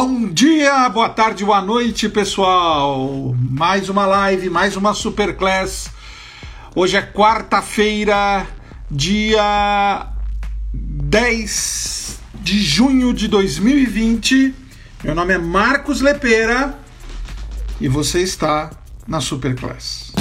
Bom 0.00 0.28
dia, 0.28 0.88
boa 0.90 1.08
tarde, 1.08 1.44
boa 1.44 1.60
noite, 1.60 2.08
pessoal. 2.08 3.34
Mais 3.36 3.88
uma 3.88 4.06
live, 4.06 4.48
mais 4.48 4.76
uma 4.76 4.94
Superclass. 4.94 5.90
Hoje 6.72 6.96
é 6.96 7.02
quarta-feira, 7.02 8.46
dia 8.88 10.06
10 10.72 12.20
de 12.34 12.62
junho 12.62 13.12
de 13.12 13.26
2020. 13.26 14.54
Meu 15.02 15.16
nome 15.16 15.34
é 15.34 15.38
Marcos 15.38 16.00
Lepera 16.00 16.78
e 17.80 17.88
você 17.88 18.22
está 18.22 18.70
na 19.04 19.20
Superclass. 19.20 20.12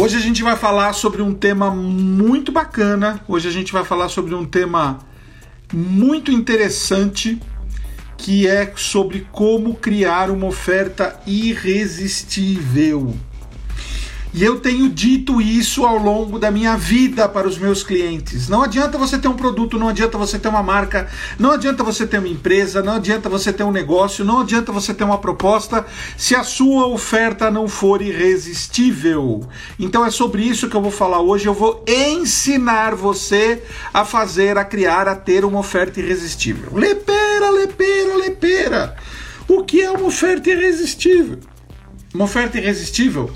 Hoje 0.00 0.16
a 0.16 0.20
gente 0.20 0.44
vai 0.44 0.54
falar 0.54 0.92
sobre 0.92 1.20
um 1.22 1.34
tema 1.34 1.72
muito 1.72 2.52
bacana. 2.52 3.20
Hoje 3.26 3.48
a 3.48 3.50
gente 3.50 3.72
vai 3.72 3.82
falar 3.82 4.08
sobre 4.08 4.32
um 4.32 4.44
tema 4.44 5.00
muito 5.74 6.30
interessante 6.30 7.40
que 8.16 8.46
é 8.46 8.72
sobre 8.76 9.26
como 9.32 9.74
criar 9.74 10.30
uma 10.30 10.46
oferta 10.46 11.20
irresistível. 11.26 13.12
E 14.34 14.44
eu 14.44 14.60
tenho 14.60 14.90
dito 14.90 15.40
isso 15.40 15.86
ao 15.86 15.96
longo 15.96 16.38
da 16.38 16.50
minha 16.50 16.76
vida 16.76 17.28
para 17.28 17.48
os 17.48 17.56
meus 17.56 17.82
clientes. 17.82 18.48
Não 18.48 18.62
adianta 18.62 18.98
você 18.98 19.18
ter 19.18 19.26
um 19.26 19.34
produto, 19.34 19.78
não 19.78 19.88
adianta 19.88 20.18
você 20.18 20.38
ter 20.38 20.48
uma 20.48 20.62
marca, 20.62 21.08
não 21.38 21.52
adianta 21.52 21.82
você 21.82 22.06
ter 22.06 22.18
uma 22.18 22.28
empresa, 22.28 22.82
não 22.82 22.94
adianta 22.94 23.28
você 23.28 23.52
ter 23.52 23.62
um 23.62 23.72
negócio, 23.72 24.24
não 24.24 24.40
adianta 24.40 24.70
você 24.70 24.92
ter 24.92 25.04
uma 25.04 25.18
proposta 25.18 25.86
se 26.16 26.34
a 26.34 26.44
sua 26.44 26.86
oferta 26.86 27.50
não 27.50 27.66
for 27.66 28.02
irresistível. 28.02 29.48
Então 29.78 30.04
é 30.04 30.10
sobre 30.10 30.42
isso 30.42 30.68
que 30.68 30.76
eu 30.76 30.82
vou 30.82 30.92
falar 30.92 31.20
hoje. 31.20 31.46
Eu 31.46 31.54
vou 31.54 31.82
ensinar 31.88 32.94
você 32.94 33.62
a 33.94 34.04
fazer, 34.04 34.58
a 34.58 34.64
criar, 34.64 35.08
a 35.08 35.16
ter 35.16 35.44
uma 35.44 35.58
oferta 35.58 36.00
irresistível. 36.00 36.70
Lepera, 36.74 37.50
lepera, 37.50 38.16
lepera. 38.16 38.96
O 39.48 39.64
que 39.64 39.80
é 39.80 39.90
uma 39.90 40.06
oferta 40.06 40.50
irresistível? 40.50 41.38
Uma 42.14 42.24
oferta 42.24 42.58
irresistível 42.58 43.30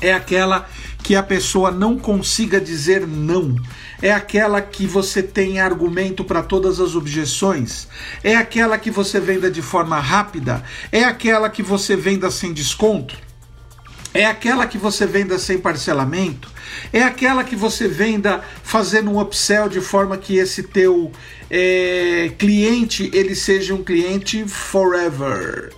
é 0.00 0.12
aquela 0.12 0.68
que 1.02 1.14
a 1.14 1.22
pessoa 1.22 1.70
não 1.70 1.98
consiga 1.98 2.60
dizer 2.60 3.06
não. 3.06 3.56
É 4.02 4.12
aquela 4.12 4.60
que 4.60 4.86
você 4.86 5.22
tem 5.22 5.60
argumento 5.60 6.24
para 6.24 6.42
todas 6.42 6.80
as 6.80 6.94
objeções. 6.94 7.88
É 8.22 8.36
aquela 8.36 8.78
que 8.78 8.90
você 8.90 9.20
venda 9.20 9.50
de 9.50 9.62
forma 9.62 9.98
rápida. 9.98 10.62
É 10.90 11.04
aquela 11.04 11.50
que 11.50 11.62
você 11.62 11.96
venda 11.96 12.30
sem 12.30 12.52
desconto. 12.52 13.16
É 14.12 14.26
aquela 14.26 14.66
que 14.66 14.76
você 14.76 15.06
venda 15.06 15.38
sem 15.38 15.58
parcelamento. 15.58 16.50
É 16.92 17.02
aquela 17.02 17.44
que 17.44 17.54
você 17.54 17.86
venda 17.86 18.42
fazendo 18.62 19.10
um 19.10 19.20
upsell 19.20 19.68
de 19.68 19.80
forma 19.80 20.16
que 20.16 20.36
esse 20.36 20.64
teu 20.64 21.12
é, 21.48 22.32
cliente 22.38 23.10
ele 23.12 23.34
seja 23.34 23.74
um 23.74 23.84
cliente 23.84 24.44
forever. 24.48 25.72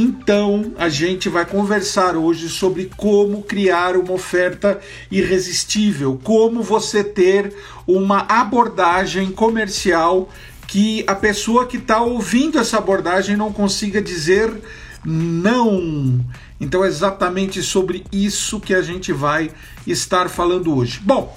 Então, 0.00 0.74
a 0.78 0.88
gente 0.88 1.28
vai 1.28 1.44
conversar 1.44 2.16
hoje 2.16 2.48
sobre 2.48 2.88
como 2.96 3.42
criar 3.42 3.96
uma 3.96 4.12
oferta 4.12 4.78
irresistível, 5.10 6.20
como 6.22 6.62
você 6.62 7.02
ter 7.02 7.52
uma 7.84 8.20
abordagem 8.28 9.32
comercial 9.32 10.28
que 10.68 11.02
a 11.04 11.16
pessoa 11.16 11.66
que 11.66 11.78
está 11.78 12.00
ouvindo 12.00 12.60
essa 12.60 12.78
abordagem 12.78 13.36
não 13.36 13.52
consiga 13.52 14.00
dizer 14.00 14.62
não. 15.04 16.24
Então, 16.60 16.84
é 16.84 16.86
exatamente 16.86 17.60
sobre 17.60 18.04
isso 18.12 18.60
que 18.60 18.74
a 18.74 18.82
gente 18.82 19.12
vai 19.12 19.50
estar 19.84 20.28
falando 20.28 20.76
hoje. 20.76 21.00
Bom, 21.02 21.36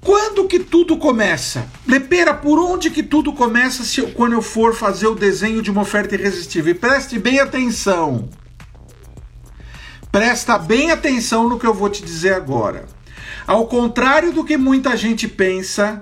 quando 0.00 0.46
que 0.46 0.60
tudo 0.60 0.96
começa? 0.96 1.66
Lepera, 1.86 2.32
por 2.32 2.58
onde 2.58 2.90
que 2.90 3.02
tudo 3.02 3.32
começa 3.32 3.84
se 3.84 4.02
quando 4.02 4.32
eu 4.32 4.42
for 4.42 4.74
fazer 4.74 5.06
o 5.06 5.14
desenho 5.14 5.60
de 5.60 5.70
uma 5.70 5.82
oferta 5.82 6.14
irresistível? 6.14 6.72
E 6.72 6.74
preste 6.74 7.18
bem 7.18 7.40
atenção. 7.40 8.28
Presta 10.10 10.58
bem 10.58 10.90
atenção 10.90 11.48
no 11.48 11.58
que 11.58 11.66
eu 11.66 11.74
vou 11.74 11.90
te 11.90 12.02
dizer 12.02 12.34
agora. 12.34 12.86
Ao 13.46 13.66
contrário 13.66 14.32
do 14.32 14.44
que 14.44 14.56
muita 14.56 14.96
gente 14.96 15.28
pensa, 15.28 16.00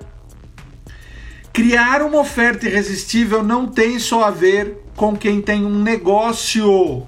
criar 1.52 2.02
uma 2.02 2.20
oferta 2.20 2.66
irresistível 2.66 3.42
não 3.42 3.66
tem 3.66 3.98
só 3.98 4.24
a 4.24 4.30
ver 4.30 4.78
com 4.94 5.16
quem 5.16 5.40
tem 5.40 5.64
um 5.64 5.82
negócio. 5.82 7.06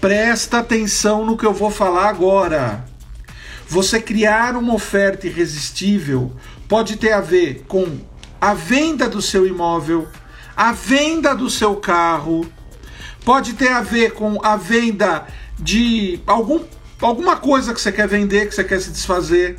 Presta 0.00 0.58
atenção 0.58 1.26
no 1.26 1.36
que 1.36 1.44
eu 1.44 1.52
vou 1.52 1.70
falar 1.70 2.08
agora. 2.08 2.87
Você 3.68 4.00
criar 4.00 4.56
uma 4.56 4.72
oferta 4.72 5.26
irresistível 5.26 6.32
pode 6.66 6.96
ter 6.96 7.12
a 7.12 7.20
ver 7.20 7.66
com 7.68 8.00
a 8.40 8.54
venda 8.54 9.06
do 9.06 9.20
seu 9.20 9.46
imóvel, 9.46 10.08
a 10.56 10.72
venda 10.72 11.34
do 11.34 11.50
seu 11.50 11.76
carro, 11.76 12.50
pode 13.26 13.52
ter 13.52 13.68
a 13.68 13.82
ver 13.82 14.14
com 14.14 14.42
a 14.42 14.56
venda 14.56 15.26
de 15.58 16.18
algum, 16.26 16.60
alguma 16.98 17.36
coisa 17.36 17.74
que 17.74 17.80
você 17.80 17.92
quer 17.92 18.08
vender, 18.08 18.48
que 18.48 18.54
você 18.54 18.64
quer 18.64 18.80
se 18.80 18.90
desfazer. 18.90 19.58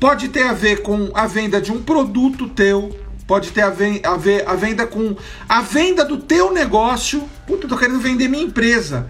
Pode 0.00 0.28
ter 0.28 0.42
a 0.42 0.52
ver 0.52 0.82
com 0.82 1.12
a 1.14 1.28
venda 1.28 1.60
de 1.60 1.70
um 1.70 1.80
produto 1.80 2.48
teu, 2.48 2.98
pode 3.28 3.52
ter 3.52 3.62
a, 3.62 3.70
ver 3.70 4.02
a 4.44 4.54
venda 4.56 4.88
com 4.88 5.14
a 5.48 5.62
venda 5.62 6.04
do 6.04 6.16
teu 6.16 6.52
negócio. 6.52 7.30
Puta, 7.46 7.66
eu 7.66 7.68
tô 7.68 7.76
querendo 7.76 8.00
vender 8.00 8.26
minha 8.26 8.42
empresa. 8.42 9.08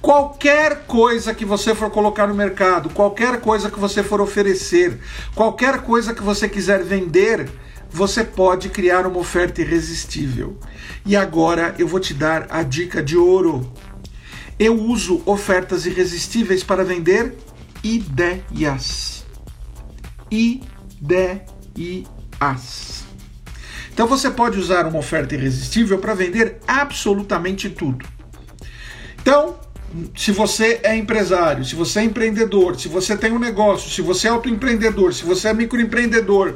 Qualquer 0.00 0.86
coisa 0.86 1.34
que 1.34 1.44
você 1.44 1.74
for 1.74 1.90
colocar 1.90 2.26
no 2.26 2.34
mercado, 2.34 2.88
qualquer 2.90 3.40
coisa 3.40 3.70
que 3.70 3.80
você 3.80 4.02
for 4.02 4.20
oferecer, 4.20 4.98
qualquer 5.34 5.82
coisa 5.82 6.14
que 6.14 6.22
você 6.22 6.48
quiser 6.48 6.84
vender, 6.84 7.50
você 7.90 8.22
pode 8.22 8.68
criar 8.68 9.06
uma 9.06 9.18
oferta 9.18 9.60
irresistível. 9.60 10.56
E 11.04 11.16
agora 11.16 11.74
eu 11.78 11.88
vou 11.88 11.98
te 11.98 12.14
dar 12.14 12.46
a 12.48 12.62
dica 12.62 13.02
de 13.02 13.16
ouro. 13.16 13.72
Eu 14.58 14.80
uso 14.80 15.22
ofertas 15.26 15.86
irresistíveis 15.86 16.62
para 16.62 16.84
vender 16.84 17.36
ideias. 17.82 19.24
Ideias. 20.30 21.54
Então 23.92 24.06
você 24.06 24.30
pode 24.30 24.58
usar 24.58 24.86
uma 24.86 24.98
oferta 24.98 25.34
irresistível 25.34 25.98
para 25.98 26.14
vender 26.14 26.60
absolutamente 26.68 27.68
tudo. 27.68 28.06
Então, 29.20 29.56
se 30.16 30.32
você 30.32 30.80
é 30.82 30.96
empresário, 30.96 31.64
se 31.64 31.74
você 31.74 32.00
é 32.00 32.04
empreendedor, 32.04 32.78
se 32.78 32.88
você 32.88 33.16
tem 33.16 33.32
um 33.32 33.38
negócio, 33.38 33.90
se 33.90 34.02
você 34.02 34.28
é 34.28 34.30
autoempreendedor, 34.30 35.14
se 35.14 35.24
você 35.24 35.48
é 35.48 35.54
microempreendedor, 35.54 36.54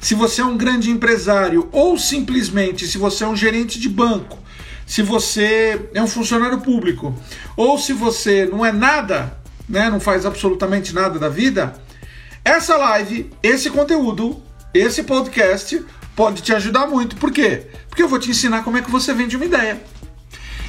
se 0.00 0.14
você 0.14 0.40
é 0.40 0.44
um 0.44 0.56
grande 0.56 0.90
empresário 0.90 1.68
ou 1.70 1.98
simplesmente 1.98 2.86
se 2.86 2.98
você 2.98 3.24
é 3.24 3.28
um 3.28 3.36
gerente 3.36 3.78
de 3.78 3.88
banco, 3.88 4.38
se 4.86 5.02
você 5.02 5.88
é 5.94 6.02
um 6.02 6.06
funcionário 6.06 6.60
público 6.60 7.14
ou 7.56 7.78
se 7.78 7.92
você 7.92 8.46
não 8.46 8.64
é 8.64 8.72
nada, 8.72 9.36
né, 9.68 9.90
não 9.90 10.00
faz 10.00 10.26
absolutamente 10.26 10.94
nada 10.94 11.18
da 11.18 11.28
vida, 11.28 11.74
essa 12.44 12.76
live, 12.76 13.30
esse 13.42 13.70
conteúdo, 13.70 14.42
esse 14.74 15.02
podcast 15.02 15.84
pode 16.16 16.42
te 16.42 16.52
ajudar 16.52 16.86
muito. 16.86 17.16
Por 17.16 17.30
quê? 17.30 17.66
Porque 17.88 18.02
eu 18.02 18.08
vou 18.08 18.18
te 18.18 18.30
ensinar 18.30 18.64
como 18.64 18.78
é 18.78 18.82
que 18.82 18.90
você 18.90 19.14
vende 19.14 19.36
uma 19.36 19.44
ideia. 19.44 19.80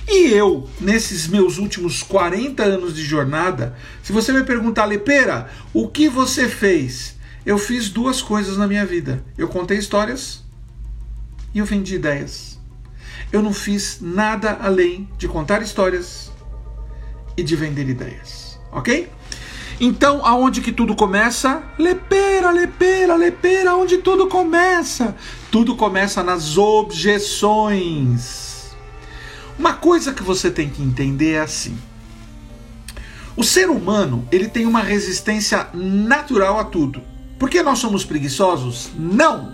E 0.08 0.32
eu, 0.34 0.68
nesses 0.80 1.28
meus 1.28 1.58
últimos 1.58 2.04
40 2.04 2.64
anos 2.64 2.96
de 2.96 3.04
jornada, 3.04 3.76
se 4.02 4.12
você 4.12 4.34
me 4.34 4.44
perguntar, 4.44 4.86
Lepera, 4.86 5.50
o 5.74 5.88
que 5.88 6.10
você 6.10 6.48
fez? 6.48 7.16
Eu 7.46 7.58
fiz 7.58 7.90
duas 7.90 8.22
coisas 8.22 8.58
na 8.58 8.68
minha 8.68 8.86
vida. 8.86 9.24
Eu 9.38 9.48
contei 9.48 9.78
histórias 9.78 10.44
e 11.54 11.60
eu 11.60 11.66
vendi 11.66 11.96
ideias. 11.96 12.60
Eu 13.32 13.42
não 13.42 13.54
fiz 13.54 14.00
nada 14.02 14.58
além 14.62 15.10
de 15.18 15.28
contar 15.28 15.62
histórias 15.62 16.32
e 17.36 17.44
de 17.44 17.56
vender 17.56 17.90
ideias, 17.90 18.60
ok? 18.72 19.10
Então, 19.80 20.24
aonde 20.26 20.62
que 20.62 20.72
tudo 20.72 20.96
começa? 20.96 21.64
Lepera, 21.78 22.52
lepera, 22.52 23.16
lepera, 23.16 23.76
onde 23.76 23.98
tudo 23.98 24.28
começa? 24.28 25.16
Tudo 25.52 25.76
começa 25.76 26.24
nas 26.24 26.58
objeções. 26.58 28.43
Uma 29.58 29.74
coisa 29.74 30.14
que 30.14 30.24
você 30.24 30.50
tem 30.50 30.70
que 30.70 30.82
entender 30.82 31.34
é 31.34 31.42
assim: 31.42 31.78
o 33.36 33.44
ser 33.44 33.70
humano 33.70 34.28
ele 34.32 34.48
tem 34.48 34.66
uma 34.66 34.82
resistência 34.82 35.68
natural 35.74 36.60
a 36.60 36.64
tudo. 36.64 37.02
Por 37.40 37.50
que 37.50 37.62
nós 37.62 37.80
somos 37.80 38.06
preguiçosos? 38.06 38.92
Não! 38.96 39.54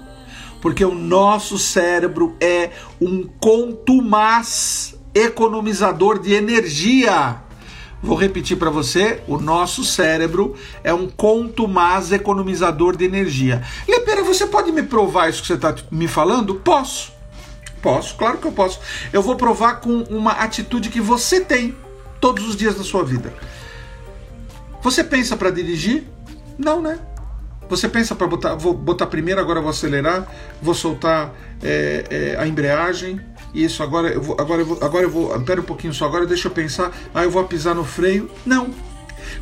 Porque 0.61 0.83
o 0.83 0.93
nosso 0.93 1.57
cérebro 1.57 2.35
é 2.39 2.71
um 2.99 3.23
contumaz 3.39 4.95
economizador 5.13 6.19
de 6.19 6.33
energia. 6.33 7.37
Vou 8.01 8.17
repetir 8.17 8.57
para 8.57 8.69
você: 8.69 9.21
o 9.27 9.37
nosso 9.37 9.83
cérebro 9.83 10.55
é 10.83 10.93
um 10.93 11.09
contumaz 11.09 12.11
economizador 12.11 12.95
de 12.95 13.05
energia. 13.05 13.61
Lepera, 13.87 14.23
você 14.23 14.47
pode 14.47 14.71
me 14.71 14.83
provar 14.83 15.29
isso 15.29 15.41
que 15.41 15.47
você 15.47 15.53
está 15.55 15.75
me 15.91 16.07
falando? 16.07 16.55
Posso. 16.55 17.18
Posso, 17.81 18.15
claro 18.15 18.37
que 18.37 18.47
eu 18.47 18.51
posso. 18.51 18.79
Eu 19.13 19.21
vou 19.21 19.35
provar 19.35 19.75
com 19.75 20.03
uma 20.03 20.31
atitude 20.31 20.89
que 20.89 20.99
você 20.99 21.39
tem 21.39 21.75
todos 22.19 22.47
os 22.47 22.55
dias 22.55 22.75
da 22.75 22.83
sua 22.83 23.03
vida. 23.03 23.33
Você 24.81 25.03
pensa 25.03 25.35
para 25.35 25.49
dirigir? 25.51 26.03
Não, 26.57 26.81
né? 26.81 26.99
Você 27.69 27.87
pensa 27.87 28.15
para 28.15 28.25
botar, 28.25 28.55
vou 28.55 28.73
botar 28.73 29.05
primeiro, 29.05 29.39
agora 29.39 29.61
vou 29.61 29.69
acelerar, 29.69 30.27
vou 30.61 30.73
soltar 30.73 31.33
é, 31.61 32.03
é, 32.09 32.41
a 32.41 32.47
embreagem. 32.47 33.21
Isso, 33.53 33.83
agora 33.83 34.09
eu 34.09 34.21
vou, 34.21 34.35
agora 34.39 34.61
eu 34.61 34.65
vou, 34.65 34.79
agora 34.81 35.05
eu 35.05 35.09
vou, 35.09 35.39
pera 35.41 35.61
um 35.61 35.63
pouquinho 35.63 35.93
só, 35.93 36.05
agora 36.05 36.25
deixa 36.25 36.47
eu 36.47 36.51
pensar, 36.51 36.91
aí 37.13 37.25
eu 37.25 37.31
vou 37.31 37.43
pisar 37.45 37.75
no 37.75 37.83
freio. 37.83 38.29
Não. 38.45 38.73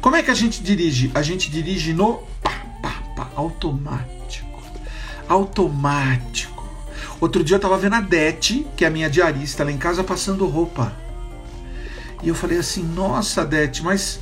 Como 0.02 0.16
é 0.16 0.24
que 0.24 0.30
a 0.30 0.34
gente 0.34 0.62
dirige? 0.62 1.10
A 1.16 1.22
gente 1.22 1.50
dirige 1.50 1.94
no 1.94 2.24
pá, 2.44 2.52
pá, 2.82 3.04
pá, 3.16 3.30
automático. 3.36 4.62
Automático. 5.30 6.57
Outro 7.20 7.44
dia 7.44 7.56
eu 7.56 7.60
tava 7.60 7.78
vendo 7.78 7.96
a 7.96 8.02
Dete, 8.02 8.68
que 8.76 8.86
é 8.86 8.88
a 8.88 8.92
minha 8.92 9.10
diarista, 9.10 9.64
lá 9.64 9.72
em 9.72 9.78
casa 9.78 10.04
passando 10.04 10.46
roupa. 10.46 10.94
E 12.22 12.30
eu 12.30 12.36
falei 12.36 12.60
assim: 12.60 12.84
Nossa, 12.84 13.44
Dete, 13.44 13.84
mas 13.84 14.20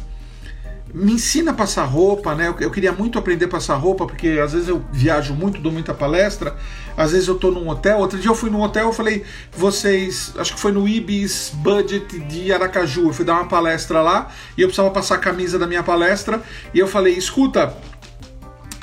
me 0.96 1.12
ensina 1.12 1.52
a 1.52 1.54
passar 1.54 1.84
roupa, 1.84 2.34
né? 2.34 2.54
Eu, 2.62 2.72
queria 2.72 2.94
muito 2.94 3.20
aprender 3.20 3.46
a 3.46 3.50
passar 3.50 3.76
roupa, 3.76 4.06
porque 4.06 4.40
às 4.42 4.54
vezes 4.54 4.70
eu 4.70 4.82
viajo 4.94 5.34
muito, 5.34 5.60
dou 5.60 5.70
muita 5.70 5.94
palestra, 5.94 6.56
às 6.96 7.12
vezes 7.12 7.28
eu 7.28 7.36
tô 7.36 7.52
num 7.52 7.68
hotel. 7.68 7.98
Outro 7.98 8.18
dia 8.18 8.30
eu 8.32 8.36
fui 8.36 8.50
num 8.50 8.62
hotel, 8.62 8.86
eu 8.86 8.94
falei, 8.94 9.26
vocês, 9.52 10.32
acho 10.38 10.54
que 10.54 10.60
foi 10.60 10.72
no 10.72 10.88
Ibis 10.88 11.52
Budget 11.56 12.18
de 12.20 12.54
Aracaju, 12.54 13.08
eu 13.08 13.14
fui 13.14 13.26
dar 13.26 13.34
uma 13.34 13.46
palestra 13.46 14.02
lá 14.02 14.32
e 14.58 14.62
eu 14.62 14.70
precisava 14.70 14.90
passar 14.90 15.16
a 15.16 15.18
camisa 15.18 15.60
da 15.60 15.68
minha 15.68 15.84
palestra, 15.84 16.42
e 16.74 16.80
eu 16.80 16.88
falei, 16.88 17.14
escuta, 17.14 17.76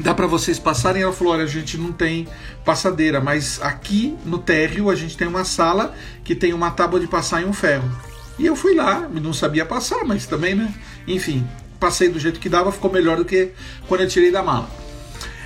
dá 0.03 0.13
para 0.13 0.27
vocês 0.27 0.59
passarem? 0.59 1.03
Ela 1.03 1.13
falou: 1.13 1.33
olha, 1.33 1.45
a 1.45 1.49
gente 1.49 1.79
não 1.79 1.93
tem 1.93 2.29
passadeira, 2.65 3.21
mas 3.21 3.61
aqui 3.63 4.17
no 4.25 4.39
térreo 4.39 4.91
a 4.91 4.95
gente 4.95 5.17
tem 5.17 5.27
uma 5.27 5.45
sala 5.45 5.95
que 6.25 6.35
tem 6.35 6.53
uma 6.53 6.71
tábua 6.71 7.01
de 7.01 7.07
passar 7.07 7.43
e 7.43 7.45
um 7.45 7.53
ferro. 7.53 7.91
E 8.39 8.47
eu 8.47 8.57
fui 8.57 8.75
lá, 8.75 9.09
não 9.09 9.33
sabia 9.33 9.65
passar, 9.65 10.05
mas 10.05 10.27
também, 10.27 10.55
né? 10.55 10.73
Enfim, 11.07 11.47
passei 11.79 12.09
do 12.09 12.19
jeito 12.19 12.41
que 12.41 12.49
dava, 12.49 12.73
ficou 12.73 12.91
melhor 12.91 13.17
do 13.17 13.25
que 13.25 13.53
quando 13.89 14.01
eu 14.01 14.09
tirei 14.09 14.31
da 14.31 14.43
mala. 14.43 14.69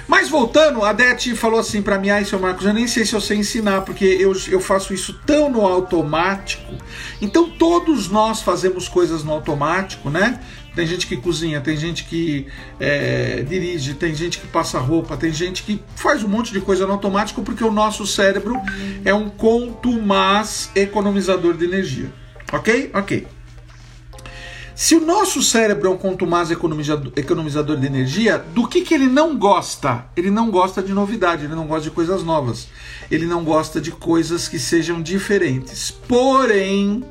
Mas 0.08 0.28
voltando, 0.28 0.84
a 0.84 0.92
Dete 0.92 1.34
falou 1.34 1.58
assim 1.58 1.82
para 1.82 1.98
mim: 1.98 2.10
ai, 2.10 2.24
seu 2.24 2.38
Marcos, 2.38 2.64
eu 2.64 2.72
nem 2.72 2.86
sei 2.86 3.04
se 3.04 3.14
eu 3.14 3.20
sei 3.20 3.38
ensinar, 3.38 3.82
porque 3.82 4.04
eu, 4.04 4.32
eu 4.48 4.60
faço 4.60 4.94
isso 4.94 5.18
tão 5.26 5.50
no 5.50 5.66
automático. 5.66 6.74
Então 7.20 7.50
todos 7.50 8.08
nós 8.08 8.40
fazemos 8.40 8.88
coisas 8.88 9.24
no 9.24 9.32
automático, 9.32 10.08
né? 10.08 10.40
Tem 10.76 10.86
gente 10.86 11.06
que 11.06 11.16
cozinha, 11.16 11.58
tem 11.58 11.74
gente 11.74 12.04
que 12.04 12.46
é, 12.78 13.42
dirige, 13.48 13.94
tem 13.94 14.14
gente 14.14 14.38
que 14.38 14.46
passa 14.46 14.78
roupa, 14.78 15.16
tem 15.16 15.32
gente 15.32 15.62
que 15.62 15.80
faz 15.96 16.22
um 16.22 16.28
monte 16.28 16.52
de 16.52 16.60
coisa 16.60 16.86
no 16.86 16.92
automático 16.92 17.42
porque 17.42 17.64
o 17.64 17.72
nosso 17.72 18.06
cérebro 18.06 18.54
é 19.02 19.14
um 19.14 19.30
contumaz 19.30 20.70
economizador 20.76 21.56
de 21.56 21.64
energia. 21.64 22.12
Ok? 22.52 22.90
Ok. 22.92 23.26
Se 24.74 24.94
o 24.94 25.00
nosso 25.00 25.42
cérebro 25.42 25.88
é 25.88 25.90
um 25.90 25.96
contumaz 25.96 26.50
economizador, 26.50 27.10
economizador 27.16 27.78
de 27.78 27.86
energia, 27.86 28.36
do 28.36 28.68
que, 28.68 28.82
que 28.82 28.92
ele 28.92 29.06
não 29.06 29.34
gosta? 29.34 30.04
Ele 30.14 30.30
não 30.30 30.50
gosta 30.50 30.82
de 30.82 30.92
novidade, 30.92 31.46
ele 31.46 31.54
não 31.54 31.66
gosta 31.66 31.84
de 31.84 31.90
coisas 31.90 32.22
novas, 32.22 32.68
ele 33.10 33.24
não 33.24 33.42
gosta 33.42 33.80
de 33.80 33.90
coisas 33.92 34.46
que 34.46 34.58
sejam 34.58 35.00
diferentes. 35.00 35.90
Porém, 35.90 37.02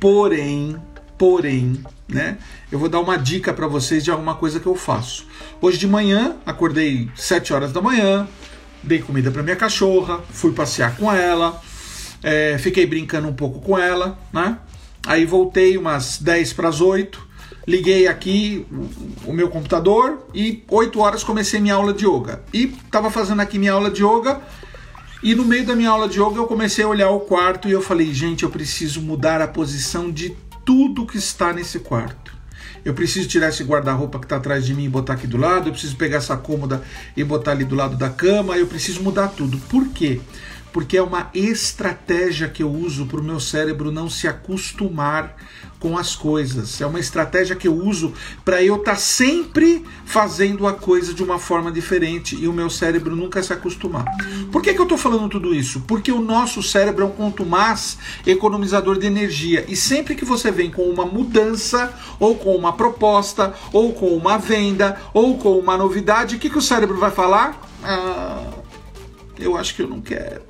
porém, 0.00 0.76
porém, 1.18 1.84
né? 2.08 2.38
Eu 2.72 2.78
vou 2.78 2.88
dar 2.88 3.00
uma 3.00 3.16
dica 3.16 3.52
para 3.52 3.66
vocês 3.66 4.02
de 4.02 4.10
alguma 4.10 4.34
coisa 4.34 4.58
que 4.58 4.66
eu 4.66 4.74
faço. 4.74 5.26
Hoje 5.60 5.78
de 5.78 5.86
manhã, 5.86 6.36
acordei 6.46 7.10
7 7.14 7.52
horas 7.52 7.72
da 7.72 7.82
manhã, 7.82 8.26
dei 8.82 9.00
comida 9.00 9.30
para 9.30 9.42
minha 9.42 9.56
cachorra, 9.56 10.20
fui 10.30 10.52
passear 10.52 10.96
com 10.96 11.12
ela, 11.12 11.60
é, 12.22 12.56
fiquei 12.58 12.86
brincando 12.86 13.28
um 13.28 13.34
pouco 13.34 13.60
com 13.60 13.78
ela, 13.78 14.18
né? 14.32 14.58
Aí 15.06 15.24
voltei 15.24 15.76
umas 15.76 16.18
10 16.18 16.52
para 16.54 16.68
as 16.68 16.80
8, 16.80 17.26
liguei 17.66 18.06
aqui 18.06 18.66
o 19.24 19.32
meu 19.32 19.48
computador 19.48 20.26
e 20.34 20.64
8 20.68 21.00
horas 21.00 21.22
comecei 21.22 21.60
minha 21.60 21.74
aula 21.74 21.92
de 21.92 22.06
yoga. 22.06 22.42
E 22.52 22.74
estava 22.84 23.10
fazendo 23.10 23.40
aqui 23.40 23.58
minha 23.58 23.72
aula 23.72 23.90
de 23.90 24.02
yoga 24.02 24.40
e 25.22 25.34
no 25.34 25.44
meio 25.44 25.66
da 25.66 25.74
minha 25.74 25.90
aula 25.90 26.08
de 26.08 26.20
yoga 26.20 26.36
eu 26.36 26.46
comecei 26.46 26.84
a 26.84 26.88
olhar 26.88 27.10
o 27.10 27.20
quarto 27.20 27.68
e 27.68 27.72
eu 27.72 27.82
falei, 27.82 28.12
gente, 28.12 28.44
eu 28.44 28.50
preciso 28.50 29.00
mudar 29.00 29.40
a 29.40 29.48
posição 29.48 30.10
de 30.10 30.36
tudo 30.68 31.06
que 31.06 31.16
está 31.16 31.50
nesse 31.50 31.78
quarto. 31.78 32.36
Eu 32.84 32.92
preciso 32.92 33.26
tirar 33.26 33.48
esse 33.48 33.64
guarda-roupa 33.64 34.18
que 34.18 34.26
está 34.26 34.36
atrás 34.36 34.66
de 34.66 34.74
mim 34.74 34.84
e 34.84 34.88
botar 34.88 35.14
aqui 35.14 35.26
do 35.26 35.38
lado. 35.38 35.70
Eu 35.70 35.72
preciso 35.72 35.96
pegar 35.96 36.18
essa 36.18 36.36
cômoda 36.36 36.82
e 37.16 37.24
botar 37.24 37.52
ali 37.52 37.64
do 37.64 37.74
lado 37.74 37.96
da 37.96 38.10
cama. 38.10 38.54
Eu 38.54 38.66
preciso 38.66 39.02
mudar 39.02 39.28
tudo. 39.28 39.56
Por 39.56 39.88
quê? 39.88 40.20
Porque 40.78 40.96
é 40.96 41.02
uma 41.02 41.28
estratégia 41.34 42.48
que 42.48 42.62
eu 42.62 42.70
uso 42.70 43.04
para 43.06 43.18
o 43.18 43.24
meu 43.24 43.40
cérebro 43.40 43.90
não 43.90 44.08
se 44.08 44.28
acostumar 44.28 45.34
com 45.80 45.98
as 45.98 46.14
coisas. 46.14 46.80
É 46.80 46.86
uma 46.86 47.00
estratégia 47.00 47.56
que 47.56 47.66
eu 47.66 47.74
uso 47.74 48.14
para 48.44 48.62
eu 48.62 48.76
estar 48.76 48.92
tá 48.92 48.96
sempre 48.96 49.84
fazendo 50.06 50.68
a 50.68 50.72
coisa 50.72 51.12
de 51.12 51.20
uma 51.20 51.36
forma 51.36 51.72
diferente 51.72 52.36
e 52.40 52.46
o 52.46 52.52
meu 52.52 52.70
cérebro 52.70 53.16
nunca 53.16 53.42
se 53.42 53.52
acostumar. 53.52 54.04
Por 54.52 54.62
que, 54.62 54.72
que 54.72 54.78
eu 54.78 54.84
estou 54.84 54.96
falando 54.96 55.28
tudo 55.28 55.52
isso? 55.52 55.80
Porque 55.80 56.12
o 56.12 56.20
nosso 56.20 56.62
cérebro 56.62 57.02
é 57.02 57.06
um 57.08 57.10
contumaz 57.10 57.98
economizador 58.24 59.00
de 59.00 59.06
energia 59.08 59.64
e 59.66 59.74
sempre 59.74 60.14
que 60.14 60.24
você 60.24 60.52
vem 60.52 60.70
com 60.70 60.82
uma 60.82 61.04
mudança 61.04 61.92
ou 62.20 62.36
com 62.36 62.54
uma 62.54 62.72
proposta 62.72 63.52
ou 63.72 63.94
com 63.94 64.16
uma 64.16 64.38
venda 64.38 64.96
ou 65.12 65.38
com 65.38 65.58
uma 65.58 65.76
novidade, 65.76 66.36
o 66.36 66.38
que, 66.38 66.48
que 66.48 66.58
o 66.58 66.62
cérebro 66.62 66.98
vai 66.98 67.10
falar? 67.10 67.60
Ah, 67.82 68.44
eu 69.40 69.56
acho 69.56 69.74
que 69.74 69.82
eu 69.82 69.88
não 69.88 70.00
quero 70.00 70.47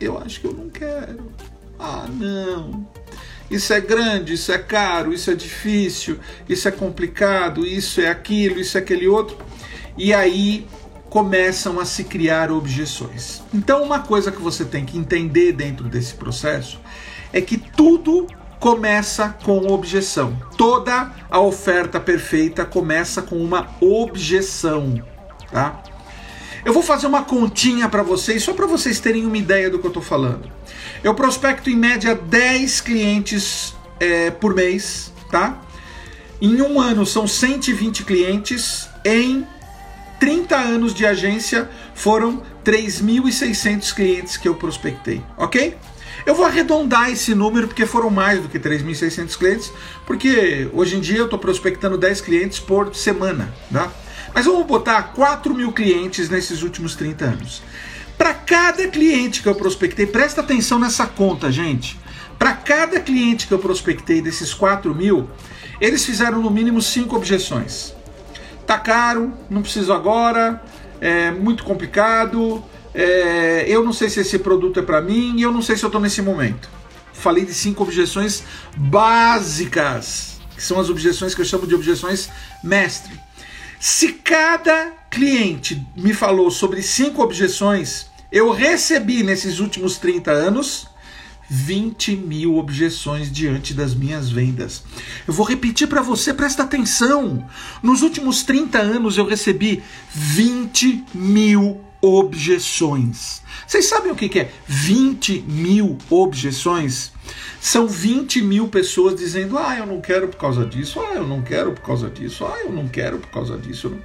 eu 0.00 0.18
acho 0.18 0.40
que 0.40 0.46
eu 0.46 0.52
não 0.52 0.68
quero. 0.68 1.30
Ah, 1.78 2.06
não. 2.08 2.86
Isso 3.50 3.72
é 3.72 3.80
grande, 3.80 4.34
isso 4.34 4.50
é 4.50 4.58
caro, 4.58 5.12
isso 5.12 5.30
é 5.30 5.34
difícil, 5.34 6.18
isso 6.48 6.66
é 6.66 6.70
complicado, 6.70 7.64
isso 7.64 8.00
é 8.00 8.08
aquilo, 8.08 8.58
isso 8.58 8.76
é 8.76 8.80
aquele 8.80 9.06
outro. 9.06 9.38
E 9.96 10.12
aí 10.12 10.66
começam 11.08 11.78
a 11.78 11.84
se 11.84 12.04
criar 12.04 12.50
objeções. 12.50 13.42
Então, 13.54 13.82
uma 13.82 14.00
coisa 14.00 14.32
que 14.32 14.40
você 14.40 14.64
tem 14.64 14.84
que 14.84 14.98
entender 14.98 15.52
dentro 15.52 15.84
desse 15.88 16.14
processo 16.14 16.80
é 17.32 17.40
que 17.40 17.56
tudo 17.56 18.26
começa 18.58 19.28
com 19.44 19.68
objeção. 19.68 20.36
Toda 20.56 21.12
a 21.30 21.40
oferta 21.40 22.00
perfeita 22.00 22.64
começa 22.64 23.22
com 23.22 23.36
uma 23.36 23.68
objeção, 23.80 25.02
tá? 25.52 25.82
Eu 26.66 26.72
vou 26.72 26.82
fazer 26.82 27.06
uma 27.06 27.22
continha 27.22 27.88
para 27.88 28.02
vocês, 28.02 28.42
só 28.42 28.52
para 28.52 28.66
vocês 28.66 28.98
terem 28.98 29.24
uma 29.24 29.38
ideia 29.38 29.70
do 29.70 29.78
que 29.78 29.86
eu 29.86 29.90
estou 29.90 30.02
falando. 30.02 30.50
Eu 31.04 31.14
prospecto 31.14 31.70
em 31.70 31.76
média 31.76 32.12
10 32.12 32.80
clientes 32.80 33.72
é, 34.00 34.32
por 34.32 34.52
mês, 34.52 35.12
tá? 35.30 35.62
Em 36.42 36.60
um 36.60 36.80
ano 36.80 37.06
são 37.06 37.24
120 37.24 38.02
clientes, 38.02 38.88
em 39.04 39.46
30 40.18 40.56
anos 40.56 40.92
de 40.92 41.06
agência 41.06 41.70
foram 41.94 42.42
3.600 42.64 43.94
clientes 43.94 44.36
que 44.36 44.48
eu 44.48 44.56
prospectei, 44.56 45.22
ok? 45.38 45.76
Eu 46.26 46.34
vou 46.34 46.44
arredondar 46.44 47.12
esse 47.12 47.32
número 47.32 47.68
porque 47.68 47.86
foram 47.86 48.10
mais 48.10 48.42
do 48.42 48.48
que 48.48 48.58
3.600 48.58 49.38
clientes, 49.38 49.72
porque 50.04 50.68
hoje 50.72 50.96
em 50.96 51.00
dia 51.00 51.18
eu 51.18 51.26
estou 51.26 51.38
prospectando 51.38 51.96
10 51.96 52.22
clientes 52.22 52.58
por 52.58 52.92
semana, 52.92 53.54
tá? 53.72 53.88
Mas 54.36 54.44
vamos 54.44 54.66
botar 54.66 55.14
4 55.14 55.54
mil 55.54 55.72
clientes 55.72 56.28
nesses 56.28 56.62
últimos 56.62 56.94
30 56.94 57.24
anos. 57.24 57.62
Para 58.18 58.34
cada 58.34 58.86
cliente 58.86 59.40
que 59.40 59.48
eu 59.48 59.54
prospectei, 59.54 60.04
presta 60.04 60.42
atenção 60.42 60.78
nessa 60.78 61.06
conta, 61.06 61.50
gente. 61.50 61.98
Para 62.38 62.52
cada 62.52 63.00
cliente 63.00 63.46
que 63.46 63.54
eu 63.54 63.58
prospectei 63.58 64.20
desses 64.20 64.52
4 64.52 64.94
mil, 64.94 65.30
eles 65.80 66.04
fizeram 66.04 66.42
no 66.42 66.50
mínimo 66.50 66.82
5 66.82 67.16
objeções. 67.16 67.94
Tá 68.66 68.78
caro, 68.78 69.32
não 69.48 69.62
preciso 69.62 69.90
agora, 69.90 70.62
é 71.00 71.30
muito 71.30 71.64
complicado, 71.64 72.62
é, 72.94 73.64
eu 73.66 73.82
não 73.82 73.94
sei 73.94 74.10
se 74.10 74.20
esse 74.20 74.38
produto 74.38 74.78
é 74.78 74.82
para 74.82 75.00
mim 75.00 75.36
e 75.38 75.42
eu 75.44 75.50
não 75.50 75.62
sei 75.62 75.78
se 75.78 75.82
eu 75.82 75.88
estou 75.88 76.00
nesse 76.00 76.20
momento. 76.20 76.68
Falei 77.14 77.46
de 77.46 77.54
cinco 77.54 77.82
objeções 77.82 78.42
básicas, 78.76 80.38
que 80.54 80.62
são 80.62 80.78
as 80.78 80.90
objeções 80.90 81.34
que 81.34 81.40
eu 81.40 81.44
chamo 81.46 81.66
de 81.66 81.74
objeções 81.74 82.28
mestre. 82.62 83.25
Se 83.78 84.12
cada 84.12 84.92
cliente 85.10 85.86
me 85.96 86.12
falou 86.12 86.50
sobre 86.50 86.82
cinco 86.82 87.22
objeções, 87.22 88.06
eu 88.32 88.50
recebi 88.50 89.22
nesses 89.22 89.60
últimos 89.60 89.98
30 89.98 90.30
anos 90.30 90.88
20 91.48 92.16
mil 92.16 92.56
objeções 92.56 93.30
diante 93.30 93.72
das 93.72 93.94
minhas 93.94 94.30
vendas. 94.30 94.82
Eu 95.26 95.32
vou 95.32 95.46
repetir 95.46 95.86
para 95.86 96.02
você, 96.02 96.34
presta 96.34 96.64
atenção. 96.64 97.46
Nos 97.82 98.02
últimos 98.02 98.42
30 98.42 98.78
anos 98.78 99.16
eu 99.16 99.24
recebi 99.24 99.82
20 100.12 101.04
mil 101.14 101.85
objeções. 102.00 103.42
Vocês 103.66 103.86
sabem 103.86 104.12
o 104.12 104.16
que 104.16 104.38
é 104.38 104.50
20 104.66 105.40
mil 105.42 105.98
objeções? 106.10 107.12
São 107.60 107.86
20 107.86 108.42
mil 108.42 108.68
pessoas 108.68 109.16
dizendo: 109.16 109.58
ah, 109.58 109.76
eu 109.76 109.86
não 109.86 110.00
quero 110.00 110.28
por 110.28 110.36
causa 110.36 110.64
disso, 110.64 111.00
ah, 111.00 111.14
eu 111.14 111.26
não 111.26 111.42
quero 111.42 111.72
por 111.72 111.82
causa 111.82 112.08
disso, 112.08 112.44
ah, 112.44 112.58
eu 112.64 112.72
não 112.72 112.88
quero 112.88 113.18
por 113.18 113.30
causa 113.30 113.56
disso. 113.56 113.96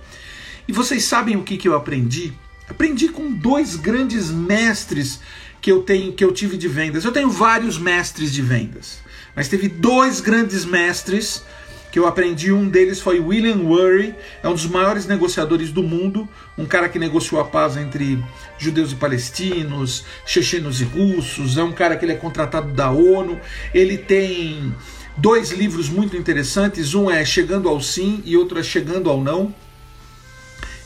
E 0.67 0.71
vocês 0.71 1.03
sabem 1.03 1.35
o 1.35 1.43
que, 1.43 1.57
que 1.57 1.67
eu 1.67 1.75
aprendi? 1.75 2.33
Aprendi 2.69 3.09
com 3.09 3.31
dois 3.31 3.75
grandes 3.75 4.31
mestres 4.31 5.19
que 5.61 5.71
eu 5.71 5.83
tenho, 5.83 6.13
que 6.13 6.23
eu 6.23 6.31
tive 6.31 6.57
de 6.57 6.67
vendas. 6.67 7.03
Eu 7.03 7.11
tenho 7.11 7.29
vários 7.29 7.77
mestres 7.77 8.31
de 8.31 8.41
vendas, 8.41 8.99
mas 9.35 9.47
teve 9.47 9.67
dois 9.67 10.21
grandes 10.21 10.65
mestres 10.65 11.43
que 11.91 11.99
eu 11.99 12.07
aprendi. 12.07 12.51
Um 12.51 12.67
deles 12.67 12.99
foi 13.01 13.19
William 13.19 13.57
Worry, 13.57 14.15
é 14.41 14.47
um 14.47 14.53
dos 14.53 14.65
maiores 14.65 15.05
negociadores 15.05 15.71
do 15.71 15.83
mundo, 15.83 16.27
um 16.57 16.65
cara 16.65 16.87
que 16.87 16.97
negociou 16.97 17.41
a 17.41 17.45
paz 17.45 17.75
entre 17.75 18.23
judeus 18.57 18.93
e 18.93 18.95
palestinos, 18.95 20.05
chechenos 20.25 20.79
e 20.79 20.85
russos. 20.85 21.57
É 21.57 21.63
um 21.63 21.73
cara 21.73 21.97
que 21.97 22.05
ele 22.05 22.13
é 22.13 22.17
contratado 22.17 22.71
da 22.73 22.89
ONU. 22.89 23.39
Ele 23.73 23.97
tem 23.97 24.73
dois 25.17 25.51
livros 25.51 25.89
muito 25.89 26.15
interessantes. 26.15 26.93
Um 26.93 27.11
é 27.11 27.25
Chegando 27.25 27.67
ao 27.67 27.81
Sim 27.81 28.21
e 28.25 28.37
outro 28.37 28.57
é 28.57 28.63
Chegando 28.63 29.09
ao 29.09 29.21
Não. 29.21 29.53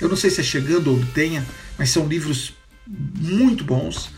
Eu 0.01 0.09
não 0.09 0.15
sei 0.15 0.29
se 0.29 0.41
é 0.41 0.43
Chegando 0.43 0.91
ou 0.91 1.05
Tenha, 1.13 1.45
mas 1.77 1.89
são 1.89 2.07
livros 2.07 2.53
muito 2.87 3.63
bons. 3.63 4.09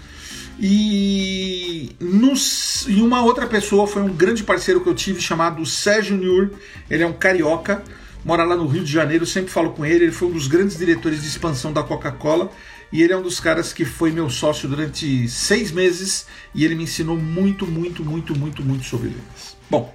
E, 0.60 1.92
nos, 2.00 2.86
e 2.88 3.02
uma 3.02 3.22
outra 3.22 3.46
pessoa 3.46 3.88
foi 3.88 4.02
um 4.02 4.14
grande 4.14 4.44
parceiro 4.44 4.82
que 4.82 4.90
eu 4.90 4.96
tive 4.96 5.22
chamado 5.22 5.66
Sérgio 5.66 6.18
Nur. 6.18 6.52
Ele 6.90 7.04
é 7.04 7.08
um 7.08 7.14
carioca, 7.14 7.84
mora 8.26 8.44
lá 8.44 8.56
no 8.56 8.68
Rio 8.68 8.84
de 8.84 8.92
Janeiro. 8.92 9.26
Sempre 9.26 9.52
falo 9.52 9.72
com 9.72 9.86
ele. 9.86 10.06
Ele 10.06 10.12
foi 10.12 10.28
um 10.28 10.32
dos 10.32 10.48
grandes 10.48 10.78
diretores 10.78 11.22
de 11.22 11.28
expansão 11.28 11.72
da 11.72 11.84
Coca-Cola 11.84 12.52
e 12.92 13.04
ele 13.04 13.14
é 13.14 13.18
um 13.18 13.22
dos 13.22 13.40
caras 13.40 13.74
que 13.74 13.84
foi 13.84 14.12
meu 14.12 14.30
sócio 14.30 14.68
durante 14.68 15.28
seis 15.28 15.72
meses 15.72 16.26
e 16.56 16.64
ele 16.64 16.76
me 16.76 16.84
ensinou 16.84 17.18
muito, 17.18 17.68
muito, 17.68 18.04
muito, 18.04 18.38
muito, 18.38 18.64
muito 18.64 18.86
sobre 18.86 19.10
vendas. 19.10 19.58
Bom, 19.70 19.94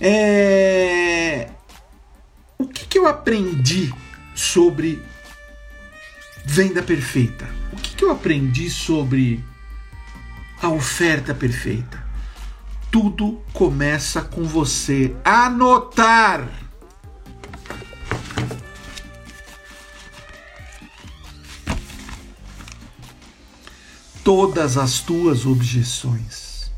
é... 0.00 1.50
o 2.58 2.66
que, 2.66 2.86
que 2.86 2.98
eu 2.98 3.06
aprendi 3.06 3.92
sobre 4.34 5.02
venda 6.50 6.82
perfeita? 6.82 7.48
O 7.72 7.76
que, 7.76 7.94
que 7.94 8.04
eu 8.04 8.10
aprendi 8.10 8.68
sobre 8.68 9.42
a 10.60 10.68
oferta 10.68 11.32
perfeita? 11.32 12.04
Tudo 12.90 13.40
começa 13.52 14.20
com 14.20 14.42
você 14.42 15.14
anotar. 15.24 16.48
Todas 24.24 24.76
as 24.76 24.98
tuas 24.98 25.46
objeções, 25.46 26.68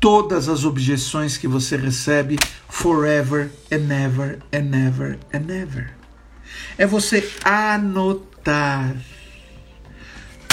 todas 0.00 0.48
as 0.48 0.64
objeções 0.64 1.38
que 1.38 1.46
você 1.46 1.76
recebe 1.76 2.36
forever 2.68 3.48
and 3.70 3.94
ever 3.94 4.40
and 4.52 4.76
ever 4.76 5.18
and 5.32 5.52
ever. 5.52 5.96
É 6.76 6.84
você 6.84 7.32
anotar 7.44 8.33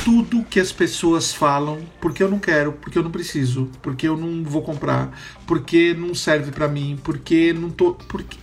tudo 0.03 0.43
que 0.43 0.59
as 0.59 0.71
pessoas 0.71 1.33
falam 1.33 1.81
porque 1.99 2.23
eu 2.23 2.29
não 2.29 2.39
quero, 2.39 2.73
porque 2.73 2.97
eu 2.97 3.03
não 3.03 3.11
preciso, 3.11 3.69
porque 3.81 4.07
eu 4.07 4.17
não 4.17 4.43
vou 4.43 4.61
comprar, 4.61 5.15
porque 5.45 5.93
não 5.93 6.15
serve 6.15 6.51
para 6.51 6.67
mim, 6.67 6.99
porque 7.03 7.53
não 7.53 7.69
tô, 7.69 7.93
porque 7.93 8.37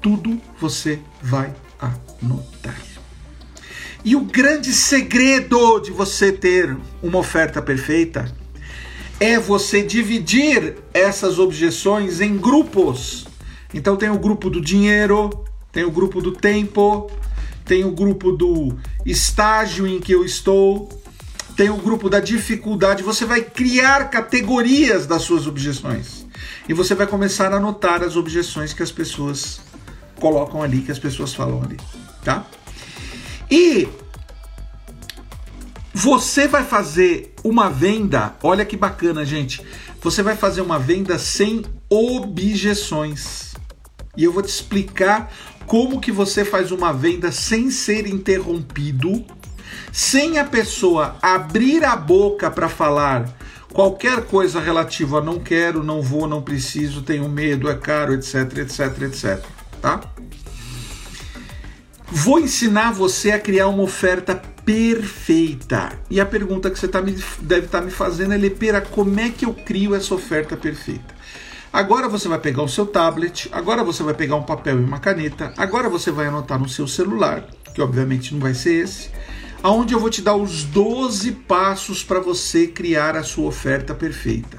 tudo 0.00 0.40
você 0.60 1.00
vai 1.20 1.52
anotar. 1.78 2.80
E 4.04 4.14
o 4.14 4.20
grande 4.20 4.72
segredo 4.72 5.80
de 5.80 5.90
você 5.90 6.30
ter 6.30 6.76
uma 7.02 7.18
oferta 7.18 7.60
perfeita 7.60 8.32
é 9.18 9.36
você 9.38 9.82
dividir 9.82 10.76
essas 10.94 11.40
objeções 11.40 12.20
em 12.20 12.36
grupos. 12.36 13.26
Então 13.74 13.96
tem 13.96 14.08
o 14.08 14.18
grupo 14.18 14.48
do 14.48 14.60
dinheiro, 14.60 15.30
tem 15.72 15.84
o 15.84 15.90
grupo 15.90 16.22
do 16.22 16.30
tempo, 16.30 17.10
tem 17.66 17.84
o 17.84 17.90
grupo 17.90 18.32
do 18.32 18.78
estágio 19.04 19.86
em 19.86 20.00
que 20.00 20.12
eu 20.12 20.24
estou, 20.24 20.88
tem 21.56 21.68
o 21.68 21.76
grupo 21.76 22.08
da 22.08 22.20
dificuldade. 22.20 23.02
Você 23.02 23.24
vai 23.24 23.42
criar 23.42 24.08
categorias 24.08 25.06
das 25.06 25.22
suas 25.22 25.46
objeções 25.46 26.24
e 26.68 26.72
você 26.72 26.94
vai 26.94 27.06
começar 27.06 27.52
a 27.52 27.56
anotar 27.56 28.02
as 28.02 28.16
objeções 28.16 28.72
que 28.72 28.82
as 28.82 28.92
pessoas 28.92 29.60
colocam 30.20 30.62
ali, 30.62 30.80
que 30.80 30.92
as 30.92 30.98
pessoas 30.98 31.34
falam 31.34 31.62
ali, 31.62 31.76
tá? 32.24 32.46
E 33.50 33.88
você 35.92 36.46
vai 36.46 36.64
fazer 36.64 37.34
uma 37.42 37.68
venda, 37.68 38.34
olha 38.42 38.64
que 38.64 38.76
bacana, 38.76 39.24
gente. 39.24 39.62
Você 40.00 40.22
vai 40.22 40.36
fazer 40.36 40.60
uma 40.60 40.78
venda 40.78 41.18
sem 41.18 41.64
objeções. 41.88 43.54
E 44.16 44.24
eu 44.24 44.32
vou 44.32 44.42
te 44.42 44.48
explicar 44.48 45.32
como 45.66 46.00
que 46.00 46.12
você 46.12 46.44
faz 46.44 46.70
uma 46.70 46.92
venda 46.92 47.32
sem 47.32 47.70
ser 47.70 48.06
interrompido, 48.06 49.24
sem 49.92 50.38
a 50.38 50.44
pessoa 50.44 51.16
abrir 51.20 51.84
a 51.84 51.96
boca 51.96 52.50
para 52.50 52.68
falar 52.68 53.36
qualquer 53.72 54.24
coisa 54.24 54.60
relativa 54.60 55.18
a 55.18 55.20
não 55.20 55.38
quero, 55.38 55.82
não 55.82 56.00
vou, 56.00 56.26
não 56.26 56.40
preciso, 56.40 57.02
tenho 57.02 57.28
medo, 57.28 57.68
é 57.68 57.74
caro, 57.74 58.14
etc, 58.14 58.58
etc, 58.58 59.02
etc, 59.02 59.44
tá? 59.82 60.00
Vou 62.08 62.38
ensinar 62.38 62.92
você 62.92 63.32
a 63.32 63.38
criar 63.38 63.66
uma 63.66 63.82
oferta 63.82 64.40
perfeita. 64.64 65.92
E 66.08 66.20
a 66.20 66.26
pergunta 66.26 66.70
que 66.70 66.78
você 66.78 66.88
tá 66.88 67.02
me, 67.02 67.12
deve 67.40 67.66
estar 67.66 67.80
tá 67.80 67.84
me 67.84 67.90
fazendo 67.90 68.32
é, 68.32 68.36
Lepera, 68.36 68.80
como 68.80 69.18
é 69.18 69.28
que 69.28 69.44
eu 69.44 69.52
crio 69.52 69.94
essa 69.94 70.14
oferta 70.14 70.56
perfeita? 70.56 71.14
Agora 71.72 72.08
você 72.08 72.28
vai 72.28 72.38
pegar 72.38 72.62
o 72.62 72.68
seu 72.68 72.86
tablet, 72.86 73.48
agora 73.52 73.84
você 73.84 74.02
vai 74.02 74.14
pegar 74.14 74.36
um 74.36 74.42
papel 74.42 74.80
e 74.80 74.84
uma 74.84 74.98
caneta, 74.98 75.52
agora 75.56 75.88
você 75.88 76.10
vai 76.10 76.26
anotar 76.26 76.58
no 76.58 76.68
seu 76.68 76.86
celular, 76.86 77.44
que 77.74 77.82
obviamente 77.82 78.32
não 78.32 78.40
vai 78.40 78.54
ser 78.54 78.84
esse, 78.84 79.10
aonde 79.62 79.92
eu 79.92 80.00
vou 80.00 80.08
te 80.08 80.22
dar 80.22 80.36
os 80.36 80.64
12 80.64 81.32
passos 81.32 82.02
para 82.02 82.20
você 82.20 82.66
criar 82.66 83.16
a 83.16 83.22
sua 83.22 83.48
oferta 83.48 83.94
perfeita. 83.94 84.58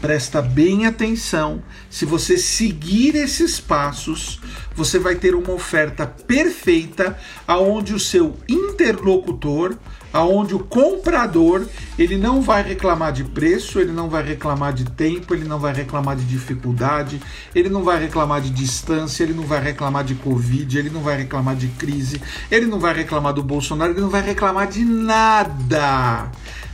Presta 0.00 0.40
bem 0.40 0.86
atenção. 0.86 1.62
Se 1.90 2.06
você 2.06 2.38
seguir 2.38 3.14
esses 3.14 3.60
passos, 3.60 4.40
você 4.74 4.98
vai 4.98 5.14
ter 5.14 5.34
uma 5.34 5.52
oferta 5.52 6.06
perfeita 6.06 7.18
aonde 7.46 7.94
o 7.94 8.00
seu 8.00 8.36
interlocutor, 8.48 9.76
aonde 10.12 10.54
o 10.54 10.58
comprador, 10.58 11.66
ele 11.98 12.16
não 12.16 12.40
vai 12.40 12.62
reclamar 12.62 13.12
de 13.12 13.24
preço, 13.24 13.78
ele 13.78 13.92
não 13.92 14.08
vai 14.08 14.22
reclamar 14.22 14.72
de 14.72 14.84
tempo, 14.84 15.34
ele 15.34 15.44
não 15.44 15.58
vai 15.58 15.72
reclamar 15.72 16.16
de 16.16 16.24
dificuldade, 16.24 17.20
ele 17.54 17.68
não 17.68 17.82
vai 17.82 18.00
reclamar 18.00 18.40
de 18.40 18.50
distância, 18.50 19.22
ele 19.22 19.34
não 19.34 19.44
vai 19.44 19.60
reclamar 19.60 20.04
de 20.04 20.14
Covid, 20.14 20.78
ele 20.78 20.90
não 20.90 21.02
vai 21.02 21.16
reclamar 21.16 21.56
de 21.56 21.68
crise, 21.68 22.20
ele 22.50 22.66
não 22.66 22.80
vai 22.80 22.94
reclamar 22.94 23.32
do 23.32 23.42
Bolsonaro, 23.42 23.92
ele 23.92 24.00
não 24.00 24.10
vai 24.10 24.22
reclamar 24.22 24.68
de 24.68 24.84
nada. 24.84 26.30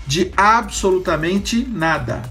De 0.07 0.33
absolutamente 0.37 1.67
nada. 1.69 2.23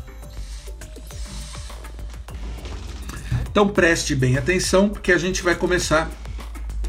Então 3.52 3.68
preste 3.68 4.16
bem 4.16 4.38
atenção, 4.38 4.90
porque 4.90 5.12
a 5.12 5.18
gente 5.18 5.42
vai 5.42 5.56
começar 5.56 6.10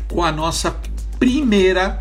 com 0.09 0.23
a 0.23 0.33
nossa 0.33 0.75
primeira 1.19 2.01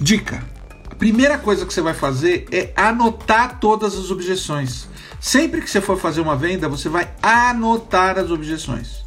Dica: 0.00 0.42
a 0.90 0.94
primeira 0.94 1.36
coisa 1.36 1.66
que 1.66 1.74
você 1.74 1.82
vai 1.82 1.94
fazer 1.94 2.46
é 2.50 2.72
anotar 2.74 3.60
todas 3.60 3.94
as 3.94 4.10
objeções. 4.10 4.88
Sempre 5.20 5.60
que 5.60 5.68
você 5.68 5.80
for 5.80 5.98
fazer 5.98 6.22
uma 6.22 6.34
venda, 6.34 6.68
você 6.68 6.88
vai 6.88 7.10
anotar 7.22 8.18
as 8.18 8.30
objeções. 8.30 9.04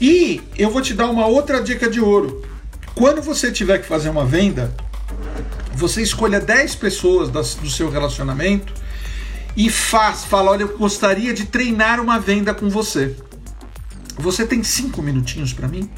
E 0.00 0.42
eu 0.58 0.70
vou 0.70 0.82
te 0.82 0.92
dar 0.92 1.08
uma 1.08 1.26
outra 1.26 1.62
dica 1.62 1.88
de 1.88 2.00
ouro. 2.00 2.42
Quando 2.94 3.22
você 3.22 3.52
tiver 3.52 3.78
que 3.78 3.86
fazer 3.86 4.08
uma 4.08 4.24
venda, 4.24 4.74
você 5.74 6.02
escolha 6.02 6.40
10 6.40 6.74
pessoas 6.74 7.30
do 7.30 7.70
seu 7.70 7.88
relacionamento 7.88 8.72
e 9.56 9.70
faz, 9.70 10.24
fala, 10.24 10.50
olha, 10.50 10.62
eu 10.62 10.76
gostaria 10.76 11.32
de 11.32 11.46
treinar 11.46 12.00
uma 12.00 12.18
venda 12.18 12.52
com 12.52 12.68
você. 12.68 13.16
Você 14.18 14.44
tem 14.44 14.62
cinco 14.62 15.00
minutinhos 15.00 15.52
para 15.52 15.68
mim? 15.68 15.88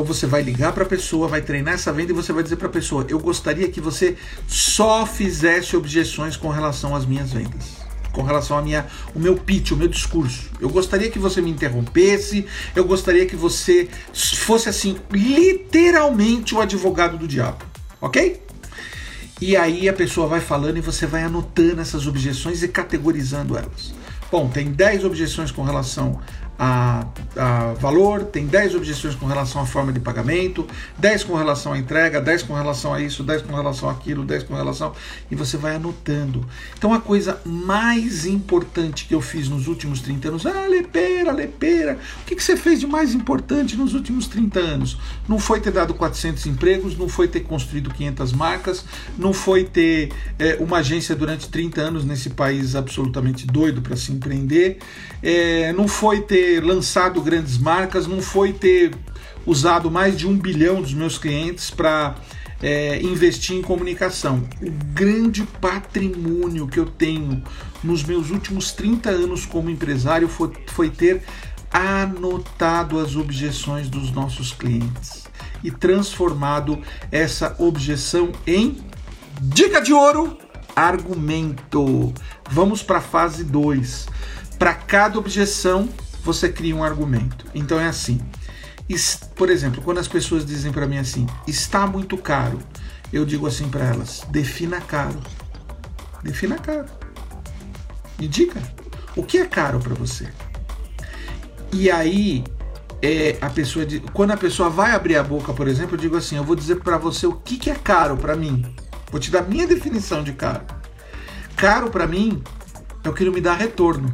Então 0.00 0.14
você 0.14 0.26
vai 0.26 0.40
ligar 0.40 0.72
para 0.72 0.84
a 0.84 0.86
pessoa, 0.86 1.28
vai 1.28 1.42
treinar 1.42 1.74
essa 1.74 1.92
venda 1.92 2.10
e 2.10 2.14
você 2.14 2.32
vai 2.32 2.42
dizer 2.42 2.56
para 2.56 2.68
a 2.68 2.70
pessoa: 2.70 3.04
"Eu 3.06 3.18
gostaria 3.18 3.68
que 3.68 3.82
você 3.82 4.16
só 4.48 5.04
fizesse 5.04 5.76
objeções 5.76 6.38
com 6.38 6.48
relação 6.48 6.96
às 6.96 7.04
minhas 7.04 7.32
vendas." 7.32 7.78
com 8.12 8.22
relação 8.22 8.58
a 8.58 8.62
minha, 8.62 8.86
o 9.14 9.20
meu 9.20 9.36
pitch, 9.36 9.70
o 9.70 9.76
meu 9.76 9.86
discurso. 9.86 10.50
Eu 10.60 10.68
gostaria 10.68 11.08
que 11.08 11.18
você 11.18 11.40
me 11.40 11.48
interrompesse, 11.48 12.44
eu 12.74 12.84
gostaria 12.84 13.24
que 13.24 13.36
você 13.36 13.88
fosse 14.12 14.68
assim, 14.68 14.96
literalmente 15.12 16.52
o 16.52 16.60
advogado 16.60 17.16
do 17.16 17.28
diabo, 17.28 17.64
ok? 18.00 18.42
E 19.40 19.56
aí 19.56 19.88
a 19.88 19.92
pessoa 19.92 20.26
vai 20.26 20.40
falando 20.40 20.78
e 20.78 20.80
você 20.80 21.06
vai 21.06 21.22
anotando 21.22 21.80
essas 21.80 22.08
objeções 22.08 22.64
e 22.64 22.68
categorizando 22.68 23.56
elas. 23.56 23.94
Bom, 24.28 24.48
tem 24.48 24.72
10 24.72 25.04
objeções 25.04 25.52
com 25.52 25.62
relação 25.62 26.20
a, 26.62 27.06
a 27.36 27.72
valor, 27.72 28.24
tem 28.24 28.46
10 28.46 28.74
objeções 28.74 29.14
com 29.14 29.24
relação 29.24 29.62
à 29.62 29.66
forma 29.66 29.94
de 29.94 29.98
pagamento, 29.98 30.66
10 30.98 31.24
com 31.24 31.34
relação 31.34 31.72
à 31.72 31.78
entrega, 31.78 32.20
10 32.20 32.42
com 32.42 32.52
relação 32.52 32.92
a 32.92 33.00
isso, 33.00 33.22
10 33.22 33.40
com 33.40 33.56
relação 33.56 33.88
àquilo, 33.88 34.26
10 34.26 34.42
com 34.42 34.54
relação. 34.54 34.92
E 35.30 35.34
você 35.34 35.56
vai 35.56 35.76
anotando. 35.76 36.46
Então 36.76 36.92
a 36.92 37.00
coisa 37.00 37.40
mais 37.46 38.26
importante 38.26 39.06
que 39.06 39.14
eu 39.14 39.22
fiz 39.22 39.48
nos 39.48 39.68
últimos 39.68 40.02
30 40.02 40.28
anos, 40.28 40.44
ah, 40.44 40.66
lepeira, 40.66 41.32
lepeira, 41.32 41.98
o 42.20 42.26
que, 42.26 42.36
que 42.36 42.44
você 42.44 42.54
fez 42.58 42.78
de 42.78 42.86
mais 42.86 43.14
importante 43.14 43.74
nos 43.74 43.94
últimos 43.94 44.26
30 44.26 44.60
anos? 44.60 44.98
Não 45.26 45.38
foi 45.38 45.60
ter 45.60 45.70
dado 45.70 45.94
400 45.94 46.44
empregos, 46.44 46.94
não 46.94 47.08
foi 47.08 47.26
ter 47.26 47.40
construído 47.40 47.88
500 47.88 48.34
marcas, 48.34 48.84
não 49.16 49.32
foi 49.32 49.64
ter 49.64 50.12
é, 50.38 50.58
uma 50.60 50.78
agência 50.78 51.16
durante 51.16 51.48
30 51.48 51.80
anos 51.80 52.04
nesse 52.04 52.28
país 52.28 52.76
absolutamente 52.76 53.46
doido 53.46 53.80
para 53.80 53.96
se 53.96 54.12
empreender, 54.12 54.76
é, 55.22 55.72
não 55.72 55.88
foi 55.88 56.20
ter 56.20 56.49
lançado 56.58 57.20
grandes 57.20 57.58
marcas, 57.58 58.06
não 58.06 58.22
foi 58.22 58.52
ter 58.52 58.94
usado 59.46 59.90
mais 59.90 60.16
de 60.16 60.26
um 60.26 60.36
bilhão 60.36 60.80
dos 60.80 60.94
meus 60.94 61.18
clientes 61.18 61.70
para 61.70 62.16
é, 62.62 63.00
investir 63.02 63.56
em 63.56 63.62
comunicação. 63.62 64.48
O 64.60 64.70
grande 64.92 65.42
patrimônio 65.60 66.66
que 66.66 66.78
eu 66.78 66.86
tenho 66.86 67.42
nos 67.82 68.02
meus 68.02 68.30
últimos 68.30 68.72
30 68.72 69.10
anos 69.10 69.46
como 69.46 69.70
empresário 69.70 70.28
foi, 70.28 70.52
foi 70.66 70.90
ter 70.90 71.22
anotado 71.72 72.98
as 72.98 73.16
objeções 73.16 73.88
dos 73.88 74.10
nossos 74.10 74.52
clientes 74.52 75.24
e 75.62 75.70
transformado 75.70 76.78
essa 77.12 77.54
objeção 77.58 78.32
em 78.46 78.78
dica 79.40 79.80
de 79.80 79.92
ouro, 79.92 80.36
argumento. 80.74 82.12
Vamos 82.50 82.82
para 82.82 82.98
a 82.98 83.02
fase 83.02 83.44
2. 83.44 84.06
Para 84.58 84.74
cada 84.74 85.18
objeção, 85.18 85.88
você 86.22 86.48
cria 86.48 86.74
um 86.74 86.84
argumento. 86.84 87.46
Então 87.54 87.78
é 87.78 87.86
assim. 87.86 88.20
Por 89.36 89.50
exemplo, 89.50 89.82
quando 89.82 89.98
as 89.98 90.08
pessoas 90.08 90.44
dizem 90.44 90.72
para 90.72 90.86
mim 90.86 90.98
assim, 90.98 91.26
está 91.46 91.86
muito 91.86 92.16
caro, 92.16 92.58
eu 93.12 93.24
digo 93.24 93.46
assim 93.46 93.68
para 93.68 93.84
elas: 93.84 94.26
defina 94.30 94.80
caro. 94.80 95.20
Defina 96.22 96.58
caro. 96.58 96.86
Me 98.18 98.28
diga, 98.28 98.60
o 99.16 99.22
que 99.22 99.38
é 99.38 99.46
caro 99.46 99.78
para 99.80 99.94
você? 99.94 100.28
E 101.72 101.90
aí, 101.90 102.44
é, 103.00 103.38
a 103.40 103.48
pessoa, 103.48 103.86
quando 104.12 104.32
a 104.32 104.36
pessoa 104.36 104.68
vai 104.68 104.92
abrir 104.92 105.16
a 105.16 105.22
boca, 105.22 105.52
por 105.52 105.68
exemplo, 105.68 105.94
eu 105.94 106.00
digo 106.00 106.16
assim: 106.16 106.36
eu 106.36 106.44
vou 106.44 106.56
dizer 106.56 106.80
para 106.80 106.98
você 106.98 107.26
o 107.26 107.32
que, 107.32 107.56
que 107.56 107.70
é 107.70 107.74
caro 107.74 108.16
para 108.16 108.36
mim. 108.36 108.64
Vou 109.10 109.20
te 109.20 109.30
dar 109.30 109.42
minha 109.42 109.66
definição 109.66 110.22
de 110.22 110.32
caro. 110.32 110.64
Caro 111.56 111.90
para 111.90 112.06
mim 112.06 112.42
é 113.02 113.08
o 113.08 113.12
que 113.12 113.24
não 113.24 113.32
me 113.32 113.40
dá 113.40 113.54
retorno. 113.54 114.12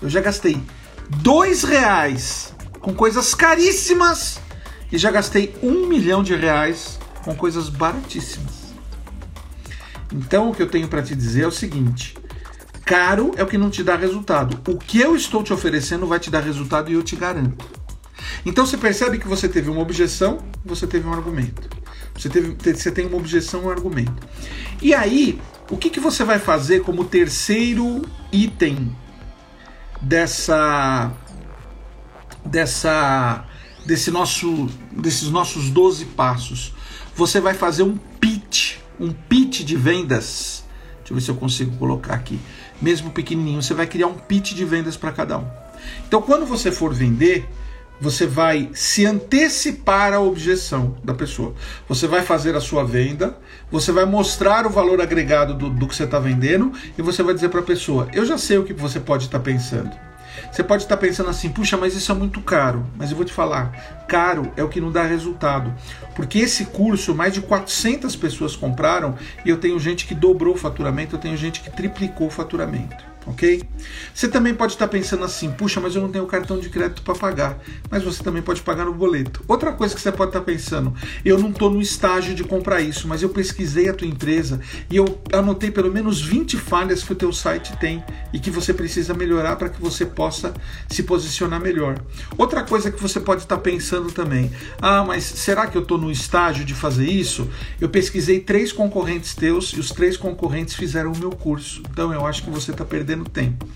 Eu 0.00 0.08
já 0.08 0.20
gastei 0.20 0.62
dois 1.08 1.62
reais 1.62 2.54
com 2.80 2.94
coisas 2.94 3.34
caríssimas 3.34 4.40
e 4.92 4.98
já 4.98 5.10
gastei 5.10 5.54
um 5.62 5.86
milhão 5.86 6.22
de 6.22 6.34
reais 6.34 6.98
com 7.24 7.34
coisas 7.34 7.68
baratíssimas. 7.68 8.74
Então 10.12 10.50
o 10.50 10.54
que 10.54 10.62
eu 10.62 10.68
tenho 10.68 10.86
para 10.86 11.02
te 11.02 11.14
dizer 11.14 11.42
é 11.42 11.46
o 11.46 11.52
seguinte: 11.52 12.16
caro 12.84 13.32
é 13.36 13.42
o 13.42 13.46
que 13.46 13.58
não 13.58 13.70
te 13.70 13.82
dá 13.82 13.96
resultado. 13.96 14.60
O 14.70 14.78
que 14.78 15.00
eu 15.00 15.16
estou 15.16 15.42
te 15.42 15.52
oferecendo 15.52 16.06
vai 16.06 16.20
te 16.20 16.30
dar 16.30 16.40
resultado 16.40 16.90
e 16.90 16.94
eu 16.94 17.02
te 17.02 17.16
garanto. 17.16 17.64
Então 18.44 18.66
você 18.66 18.76
percebe 18.76 19.18
que 19.18 19.26
você 19.26 19.48
teve 19.48 19.70
uma 19.70 19.80
objeção, 19.80 20.38
você 20.64 20.86
teve 20.86 21.08
um 21.08 21.12
argumento. 21.12 21.68
Você, 22.16 22.28
teve, 22.28 22.56
você 22.72 22.92
tem 22.92 23.06
uma 23.06 23.16
objeção 23.16 23.64
um 23.64 23.70
argumento. 23.70 24.14
E 24.80 24.94
aí, 24.94 25.40
o 25.70 25.76
que, 25.76 25.90
que 25.90 25.98
você 25.98 26.22
vai 26.22 26.38
fazer 26.38 26.82
como 26.82 27.04
terceiro 27.04 28.02
item 28.30 28.94
dessa 30.04 31.12
dessa 32.44 33.44
desse 33.86 34.10
nosso 34.10 34.68
desses 34.92 35.30
nossos 35.30 35.70
12 35.70 36.06
passos. 36.06 36.74
Você 37.16 37.40
vai 37.40 37.54
fazer 37.54 37.82
um 37.82 37.96
pitch, 37.96 38.76
um 38.98 39.12
pitch 39.12 39.62
de 39.62 39.76
vendas. 39.76 40.64
Deixa 40.98 41.12
eu 41.12 41.14
ver 41.16 41.20
se 41.20 41.30
eu 41.30 41.36
consigo 41.36 41.76
colocar 41.76 42.14
aqui. 42.14 42.38
Mesmo 42.80 43.10
pequenininho, 43.10 43.62
você 43.62 43.74
vai 43.74 43.86
criar 43.86 44.08
um 44.08 44.14
pitch 44.14 44.52
de 44.54 44.64
vendas 44.64 44.96
para 44.96 45.12
cada 45.12 45.38
um. 45.38 45.46
Então, 46.06 46.20
quando 46.22 46.46
você 46.46 46.72
for 46.72 46.92
vender, 46.92 47.48
você 48.00 48.26
vai 48.26 48.70
se 48.74 49.06
antecipar 49.06 50.12
à 50.12 50.20
objeção 50.20 50.96
da 51.02 51.14
pessoa. 51.14 51.54
Você 51.88 52.06
vai 52.06 52.22
fazer 52.22 52.54
a 52.56 52.60
sua 52.60 52.84
venda, 52.84 53.38
você 53.70 53.92
vai 53.92 54.04
mostrar 54.04 54.66
o 54.66 54.70
valor 54.70 55.00
agregado 55.00 55.54
do, 55.54 55.70
do 55.70 55.86
que 55.86 55.94
você 55.94 56.04
está 56.04 56.18
vendendo 56.18 56.72
e 56.98 57.02
você 57.02 57.22
vai 57.22 57.34
dizer 57.34 57.48
para 57.48 57.60
a 57.60 57.64
pessoa: 57.64 58.08
Eu 58.12 58.24
já 58.26 58.36
sei 58.36 58.58
o 58.58 58.64
que 58.64 58.72
você 58.72 59.00
pode 59.00 59.24
estar 59.24 59.38
tá 59.38 59.44
pensando. 59.44 59.90
Você 60.50 60.62
pode 60.62 60.82
estar 60.82 60.96
pensando 60.96 61.30
assim, 61.30 61.48
puxa, 61.48 61.76
mas 61.76 61.94
isso 61.94 62.10
é 62.10 62.14
muito 62.14 62.40
caro. 62.40 62.84
Mas 62.96 63.10
eu 63.10 63.16
vou 63.16 63.24
te 63.24 63.32
falar, 63.32 64.04
caro 64.08 64.52
é 64.56 64.62
o 64.62 64.68
que 64.68 64.80
não 64.80 64.90
dá 64.90 65.02
resultado. 65.02 65.72
Porque 66.14 66.38
esse 66.38 66.66
curso, 66.66 67.14
mais 67.14 67.34
de 67.34 67.40
400 67.40 68.14
pessoas 68.16 68.54
compraram 68.56 69.16
e 69.44 69.50
eu 69.50 69.56
tenho 69.56 69.78
gente 69.78 70.06
que 70.06 70.14
dobrou 70.14 70.54
o 70.54 70.58
faturamento, 70.58 71.16
eu 71.16 71.20
tenho 71.20 71.36
gente 71.36 71.60
que 71.60 71.70
triplicou 71.70 72.26
o 72.26 72.30
faturamento 72.30 73.13
ok? 73.26 73.62
Você 74.14 74.28
também 74.28 74.54
pode 74.54 74.72
estar 74.72 74.88
pensando 74.88 75.24
assim, 75.24 75.50
puxa, 75.50 75.80
mas 75.80 75.94
eu 75.94 76.02
não 76.02 76.10
tenho 76.10 76.26
cartão 76.26 76.58
de 76.58 76.68
crédito 76.68 77.02
para 77.02 77.14
pagar. 77.14 77.58
Mas 77.90 78.02
você 78.02 78.22
também 78.22 78.42
pode 78.42 78.62
pagar 78.62 78.84
no 78.84 78.94
boleto. 78.94 79.42
Outra 79.48 79.72
coisa 79.72 79.94
que 79.94 80.00
você 80.00 80.12
pode 80.12 80.30
estar 80.30 80.42
pensando, 80.42 80.94
eu 81.24 81.38
não 81.38 81.50
estou 81.50 81.70
no 81.70 81.80
estágio 81.80 82.34
de 82.34 82.44
comprar 82.44 82.80
isso, 82.80 83.08
mas 83.08 83.22
eu 83.22 83.28
pesquisei 83.28 83.88
a 83.88 83.94
tua 83.94 84.06
empresa 84.06 84.60
e 84.90 84.96
eu 84.96 85.20
anotei 85.32 85.70
pelo 85.70 85.92
menos 85.92 86.20
20 86.20 86.56
falhas 86.56 87.02
que 87.02 87.12
o 87.12 87.16
teu 87.16 87.32
site 87.32 87.76
tem 87.78 88.04
e 88.32 88.38
que 88.38 88.50
você 88.50 88.72
precisa 88.72 89.14
melhorar 89.14 89.56
para 89.56 89.68
que 89.68 89.80
você 89.80 90.04
possa 90.04 90.52
se 90.88 91.02
posicionar 91.02 91.60
melhor. 91.60 92.00
Outra 92.36 92.62
coisa 92.62 92.90
que 92.90 93.00
você 93.00 93.20
pode 93.20 93.42
estar 93.42 93.58
pensando 93.58 94.10
também, 94.12 94.50
ah, 94.80 95.04
mas 95.04 95.24
será 95.24 95.66
que 95.66 95.76
eu 95.76 95.82
estou 95.82 95.98
no 95.98 96.10
estágio 96.10 96.64
de 96.64 96.74
fazer 96.74 97.06
isso? 97.06 97.48
Eu 97.80 97.88
pesquisei 97.88 98.40
três 98.40 98.72
concorrentes 98.72 99.34
teus 99.34 99.70
e 99.70 99.80
os 99.80 99.90
três 99.90 100.16
concorrentes 100.16 100.74
fizeram 100.74 101.12
o 101.12 101.18
meu 101.18 101.30
curso. 101.30 101.82
Então 101.90 102.12
eu 102.12 102.26
acho 102.26 102.42
que 102.42 102.50
você 102.50 102.70
está 102.70 102.84
perdendo 102.84 103.13
perdendo 103.14 103.24
tempo. 103.24 103.66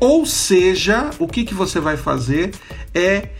Ou 0.00 0.24
seja, 0.24 1.10
o 1.18 1.26
que, 1.26 1.44
que 1.44 1.54
você 1.54 1.80
vai 1.80 1.96
fazer 1.96 2.54
é 2.94 3.30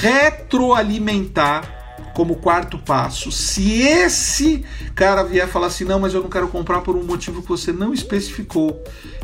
retroalimentar 0.00 1.76
como 2.14 2.36
quarto 2.36 2.78
passo. 2.78 3.30
Se 3.30 3.80
esse 3.82 4.64
cara 4.94 5.22
vier 5.22 5.46
falar 5.46 5.68
assim, 5.68 5.84
não, 5.84 6.00
mas 6.00 6.14
eu 6.14 6.22
não 6.22 6.28
quero 6.28 6.48
comprar 6.48 6.80
por 6.80 6.96
um 6.96 7.04
motivo 7.04 7.42
que 7.42 7.48
você 7.48 7.72
não 7.72 7.94
especificou, 7.94 8.82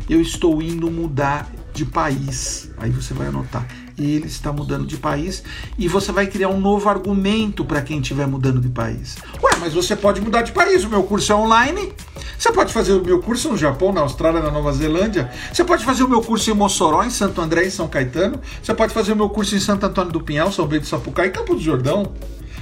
eu 0.09 0.21
estou 0.21 0.61
indo 0.61 0.89
mudar 0.89 1.51
de 1.73 1.83
país. 1.83 2.71
Aí 2.77 2.89
você 2.89 3.13
vai 3.13 3.27
anotar 3.27 3.67
ele 3.97 4.27
está 4.27 4.51
mudando 4.51 4.85
de 4.85 4.97
país 4.97 5.43
e 5.77 5.87
você 5.87 6.11
vai 6.11 6.27
criar 6.27 6.49
um 6.49 6.59
novo 6.59 6.89
argumento 6.89 7.63
para 7.63 7.81
quem 7.81 7.99
estiver 7.99 8.27
mudando 8.27 8.59
de 8.59 8.69
país. 8.69 9.17
Ué, 9.41 9.51
mas 9.59 9.73
você 9.73 9.95
pode 9.95 10.21
mudar 10.21 10.41
de 10.41 10.51
país, 10.51 10.83
o 10.83 10.89
meu 10.89 11.03
curso 11.03 11.31
é 11.31 11.35
online. 11.35 11.93
Você 12.37 12.51
pode 12.51 12.73
fazer 12.73 12.93
o 12.93 13.03
meu 13.03 13.21
curso 13.21 13.49
no 13.49 13.57
Japão, 13.57 13.93
na 13.93 14.01
Austrália, 14.01 14.41
na 14.41 14.51
Nova 14.51 14.71
Zelândia. 14.73 15.31
Você 15.51 15.63
pode 15.63 15.85
fazer 15.85 16.03
o 16.03 16.09
meu 16.09 16.21
curso 16.21 16.51
em 16.51 16.53
Mossoró, 16.53 17.03
em 17.03 17.09
Santo 17.09 17.39
André, 17.39 17.65
em 17.65 17.69
São 17.69 17.87
Caetano. 17.87 18.39
Você 18.61 18.73
pode 18.73 18.93
fazer 18.93 19.13
o 19.13 19.15
meu 19.15 19.29
curso 19.29 19.55
em 19.55 19.59
Santo 19.59 19.85
Antônio 19.85 20.11
do 20.11 20.21
Pinhal, 20.21 20.51
São 20.51 20.67
Bento 20.67 20.81
do 20.81 20.87
Sapucaí, 20.87 21.29
Campo 21.29 21.55
do 21.55 21.61
Jordão. 21.61 22.11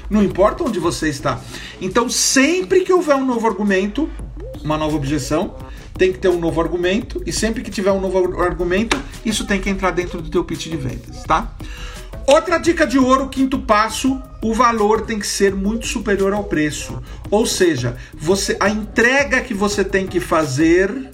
Não 0.09 0.21
importa 0.21 0.63
onde 0.63 0.79
você 0.79 1.09
está. 1.09 1.39
Então, 1.81 2.07
sempre 2.07 2.81
que 2.81 2.93
houver 2.93 3.15
um 3.15 3.25
novo 3.25 3.47
argumento, 3.47 4.09
uma 4.63 4.77
nova 4.77 4.95
objeção, 4.95 5.55
tem 5.97 6.11
que 6.11 6.19
ter 6.19 6.29
um 6.29 6.39
novo 6.39 6.59
argumento 6.59 7.21
e 7.25 7.31
sempre 7.31 7.61
que 7.61 7.71
tiver 7.71 7.91
um 7.91 8.01
novo 8.01 8.41
argumento, 8.41 8.97
isso 9.25 9.45
tem 9.45 9.61
que 9.61 9.69
entrar 9.69 9.91
dentro 9.91 10.21
do 10.21 10.29
teu 10.29 10.43
pitch 10.43 10.67
de 10.67 10.77
vendas, 10.77 11.23
tá? 11.23 11.53
Outra 12.25 12.57
dica 12.57 12.87
de 12.87 12.97
ouro, 12.97 13.27
quinto 13.27 13.59
passo, 13.59 14.21
o 14.41 14.53
valor 14.53 15.01
tem 15.01 15.19
que 15.19 15.27
ser 15.27 15.53
muito 15.53 15.85
superior 15.85 16.33
ao 16.33 16.45
preço. 16.45 17.01
Ou 17.29 17.45
seja, 17.45 17.97
você 18.13 18.55
a 18.59 18.69
entrega 18.69 19.41
que 19.41 19.53
você 19.53 19.83
tem 19.83 20.07
que 20.07 20.21
fazer 20.21 21.11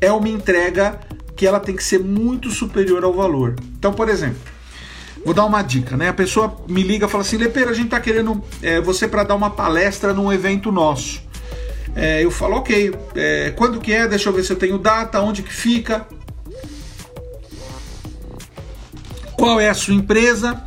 é 0.00 0.12
uma 0.12 0.28
entrega 0.28 1.00
que 1.34 1.46
ela 1.46 1.58
tem 1.58 1.74
que 1.74 1.82
ser 1.82 1.98
muito 1.98 2.50
superior 2.50 3.04
ao 3.04 3.12
valor. 3.12 3.56
Então, 3.78 3.92
por 3.92 4.08
exemplo, 4.08 4.38
vou 5.24 5.32
dar 5.32 5.46
uma 5.46 5.62
dica, 5.62 5.96
né? 5.96 6.10
A 6.10 6.14
pessoa 6.14 6.56
me 6.68 6.82
liga 6.82 7.06
e 7.06 7.08
fala 7.08 7.22
assim, 7.22 7.38
Lepeira, 7.38 7.70
a 7.70 7.74
gente 7.74 7.88
tá 7.88 7.98
querendo 7.98 8.42
é, 8.62 8.80
você 8.80 9.08
para 9.08 9.24
dar 9.24 9.34
uma 9.34 9.50
palestra 9.50 10.12
num 10.12 10.30
evento 10.30 10.70
nosso. 10.70 11.22
É, 11.94 12.24
eu 12.24 12.30
falo, 12.30 12.56
ok, 12.56 12.92
é, 13.14 13.52
quando 13.56 13.80
que 13.80 13.92
é? 13.92 14.08
Deixa 14.08 14.28
eu 14.28 14.32
ver 14.32 14.42
se 14.42 14.52
eu 14.52 14.56
tenho 14.56 14.78
data, 14.78 15.20
onde 15.20 15.42
que 15.42 15.52
fica. 15.52 16.06
Qual 19.36 19.60
é 19.60 19.68
a 19.68 19.74
sua 19.74 19.94
empresa? 19.94 20.62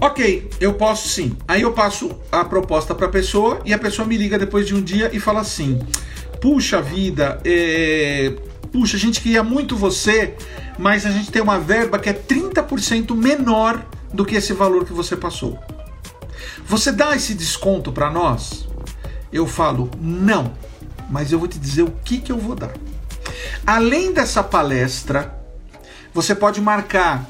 Ok, 0.00 0.50
eu 0.60 0.74
posso 0.74 1.08
sim. 1.08 1.36
Aí 1.46 1.62
eu 1.62 1.72
passo 1.72 2.10
a 2.30 2.44
proposta 2.44 2.94
para 2.94 3.06
a 3.06 3.08
pessoa 3.08 3.60
e 3.64 3.72
a 3.72 3.78
pessoa 3.78 4.06
me 4.06 4.16
liga 4.16 4.38
depois 4.38 4.66
de 4.66 4.74
um 4.74 4.82
dia 4.82 5.08
e 5.12 5.20
fala 5.20 5.40
assim: 5.40 5.80
Puxa 6.40 6.82
vida, 6.82 7.40
é... 7.44 8.34
puxa, 8.72 8.96
a 8.96 9.00
gente 9.00 9.20
queria 9.20 9.44
muito 9.44 9.76
você, 9.76 10.34
mas 10.76 11.06
a 11.06 11.10
gente 11.10 11.30
tem 11.30 11.40
uma 11.40 11.58
verba 11.60 12.00
que 12.00 12.10
é 12.10 12.12
30% 12.12 13.14
menor 13.14 13.86
do 14.12 14.24
que 14.24 14.34
esse 14.34 14.52
valor 14.52 14.84
que 14.84 14.92
você 14.92 15.16
passou. 15.16 15.56
Você 16.66 16.90
dá 16.90 17.14
esse 17.14 17.32
desconto 17.34 17.92
para 17.92 18.10
nós? 18.10 18.66
Eu 19.32 19.46
falo 19.46 19.90
não, 20.00 20.52
mas 21.10 21.32
eu 21.32 21.38
vou 21.38 21.48
te 21.48 21.58
dizer 21.58 21.82
o 21.82 21.94
que, 22.04 22.18
que 22.18 22.30
eu 22.30 22.38
vou 22.38 22.54
dar. 22.54 22.72
Além 23.66 24.12
dessa 24.12 24.42
palestra, 24.42 25.34
você 26.12 26.34
pode 26.34 26.60
marcar 26.60 27.26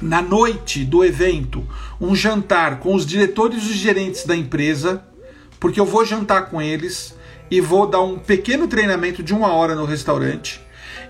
na 0.00 0.20
noite 0.20 0.84
do 0.84 1.04
evento, 1.04 1.66
um 2.00 2.14
jantar 2.14 2.78
com 2.78 2.94
os 2.94 3.06
diretores 3.06 3.62
e 3.62 3.70
os 3.70 3.76
gerentes 3.76 4.24
da 4.24 4.36
empresa, 4.36 5.02
porque 5.58 5.80
eu 5.80 5.86
vou 5.86 6.04
jantar 6.04 6.50
com 6.50 6.60
eles 6.60 7.14
e 7.50 7.60
vou 7.60 7.86
dar 7.86 8.00
um 8.00 8.18
pequeno 8.18 8.68
treinamento 8.68 9.22
de 9.22 9.32
uma 9.32 9.48
hora 9.48 9.74
no 9.74 9.84
restaurante. 9.84 10.60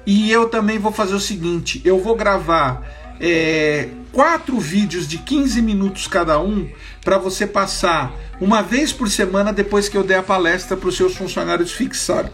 E 0.07 0.31
eu 0.31 0.49
também 0.49 0.79
vou 0.79 0.93
fazer 0.93 1.15
o 1.15 1.21
seguinte: 1.21 1.81
eu 1.85 1.99
vou 2.01 2.15
gravar 2.15 3.04
é, 3.21 3.89
quatro 4.13 4.59
vídeos 4.59 5.07
de 5.07 5.19
15 5.19 5.61
minutos 5.63 6.07
cada 6.07 6.41
um 6.41 6.69
para 7.05 7.19
você 7.19 7.47
passar 7.47 8.13
uma 8.41 8.63
vez 8.63 8.93
por 8.93 9.09
semana 9.09 9.53
depois 9.53 9.89
que 9.89 9.97
eu 9.97 10.05
der 10.05 10.19
a 10.19 10.23
palestra 10.23 10.77
para 10.77 10.89
os 10.89 10.97
seus 10.97 11.17
funcionários 11.17 11.73
fixar 11.73 12.31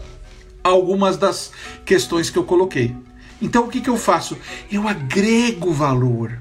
algumas 0.63 1.17
das 1.17 1.51
questões 1.85 2.29
que 2.29 2.37
eu 2.37 2.43
coloquei. 2.43 2.95
Então 3.41 3.65
o 3.65 3.67
que, 3.67 3.81
que 3.81 3.89
eu 3.89 3.97
faço? 3.97 4.37
Eu 4.71 4.87
agrego 4.87 5.73
valor. 5.73 6.37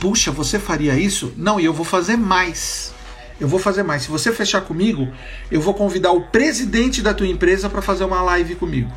Puxa, 0.00 0.30
você 0.30 0.58
faria 0.58 0.98
isso? 0.98 1.32
Não, 1.36 1.60
e 1.60 1.64
eu 1.64 1.72
vou 1.72 1.84
fazer 1.84 2.16
mais. 2.16 2.92
Eu 3.40 3.46
vou 3.46 3.58
fazer 3.58 3.82
mais. 3.82 4.02
Se 4.02 4.08
você 4.08 4.32
fechar 4.32 4.62
comigo, 4.62 5.08
eu 5.50 5.60
vou 5.60 5.74
convidar 5.74 6.12
o 6.12 6.22
presidente 6.28 7.02
da 7.02 7.14
tua 7.14 7.26
empresa 7.26 7.68
para 7.68 7.82
fazer 7.82 8.04
uma 8.04 8.22
live 8.22 8.56
comigo. 8.56 8.90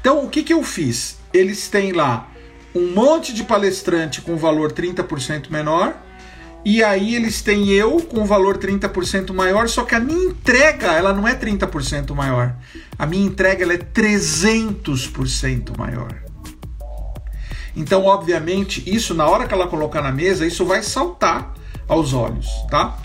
Então, 0.00 0.24
o 0.24 0.28
que, 0.28 0.42
que 0.42 0.52
eu 0.52 0.62
fiz? 0.62 1.18
Eles 1.32 1.68
têm 1.68 1.92
lá 1.92 2.28
um 2.74 2.92
monte 2.92 3.32
de 3.32 3.44
palestrante 3.44 4.20
com 4.20 4.36
valor 4.36 4.72
30% 4.72 5.50
menor, 5.50 5.94
e 6.64 6.82
aí 6.82 7.14
eles 7.14 7.42
têm 7.42 7.68
eu 7.68 8.00
com 8.00 8.24
valor 8.24 8.56
30% 8.56 9.32
maior, 9.34 9.68
só 9.68 9.84
que 9.84 9.94
a 9.94 10.00
minha 10.00 10.30
entrega, 10.30 10.92
ela 10.92 11.12
não 11.12 11.28
é 11.28 11.34
30% 11.34 12.14
maior. 12.14 12.56
A 12.98 13.04
minha 13.04 13.26
entrega 13.26 13.62
ela 13.62 13.74
é 13.74 13.78
300% 13.78 15.76
maior. 15.76 16.14
Então, 17.76 18.04
obviamente, 18.04 18.82
isso 18.86 19.14
na 19.14 19.26
hora 19.26 19.46
que 19.46 19.52
ela 19.52 19.66
colocar 19.66 20.00
na 20.00 20.10
mesa, 20.10 20.46
isso 20.46 20.64
vai 20.64 20.82
saltar 20.82 21.52
aos 21.86 22.14
olhos, 22.14 22.46
tá? 22.70 22.96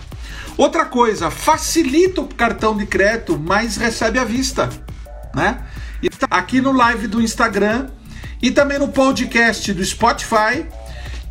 Outra 0.56 0.86
coisa, 0.86 1.30
facilita 1.30 2.20
o 2.20 2.28
cartão 2.28 2.76
de 2.76 2.86
crédito, 2.86 3.38
mas 3.38 3.76
recebe 3.76 4.18
à 4.18 4.24
vista, 4.24 4.70
né? 5.34 5.66
E 6.02 6.08
tá 6.08 6.28
aqui 6.30 6.60
no 6.60 6.72
live 6.72 7.06
do 7.06 7.20
Instagram 7.20 7.88
e 8.42 8.50
também 8.50 8.78
no 8.78 8.88
podcast 8.88 9.72
do 9.72 9.84
Spotify 9.84 10.64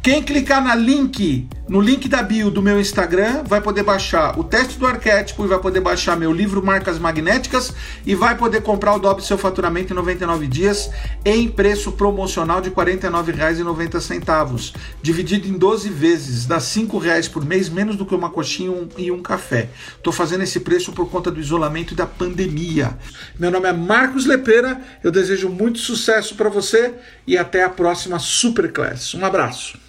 quem 0.02 0.24
clicar 0.24 0.64
na 0.64 0.76
link, 0.76 1.48
no 1.70 1.80
link 1.80 2.10
da 2.10 2.24
bio 2.24 2.50
do 2.50 2.64
meu 2.64 2.80
Instagram, 2.80 3.44
vai 3.46 3.62
poder 3.62 3.84
baixar 3.84 4.40
o 4.40 4.44
teste 4.44 4.80
do 4.80 4.88
arquétipo 4.88 5.46
e 5.46 5.48
vai 5.48 5.60
poder 5.60 5.80
baixar 5.80 6.18
meu 6.18 6.34
livro 6.34 6.66
Marcas 6.66 6.98
Magnéticas 6.98 7.72
e 8.04 8.16
vai 8.16 8.36
poder 8.36 8.64
comprar 8.64 8.96
o 8.96 9.00
Dobre 9.00 9.24
Seu 9.24 9.38
Faturamento 9.38 9.94
em 9.94 9.96
99 9.96 10.48
dias 10.48 10.90
em 11.24 11.48
preço 11.48 11.92
promocional 11.92 12.60
de 12.60 12.70
R$ 12.70 12.76
49,90, 12.76 14.74
dividido 15.00 15.48
em 15.48 15.60
12 15.60 15.90
vezes, 15.90 16.48
dá 16.48 16.56
R$ 16.56 16.62
5,00 16.62 17.30
por 17.30 17.46
mês, 17.46 17.70
menos 17.70 17.96
do 17.96 18.04
que 18.06 18.16
uma 18.16 18.32
coxinha 18.32 18.90
e 18.98 19.12
um 19.12 19.22
café. 19.22 19.70
Estou 19.96 20.12
fazendo 20.12 20.42
esse 20.42 20.62
preço 20.62 20.92
por 20.92 21.08
conta 21.08 21.30
do 21.30 21.40
isolamento 21.40 21.94
e 21.94 21.96
da 21.96 22.08
pandemia. 22.08 22.98
Meu 23.38 23.52
nome 23.52 23.70
é 23.70 23.74
Marcos 23.74 24.26
Lepeira, 24.26 24.82
eu 25.04 25.12
desejo 25.12 25.50
muito 25.50 25.78
sucesso 25.78 26.34
para 26.34 26.50
você 26.50 26.96
e 27.28 27.38
até 27.38 27.64
a 27.64 27.70
próxima 27.70 28.18
Superclass. 28.18 29.14
Um 29.14 29.24
abraço. 29.24 29.89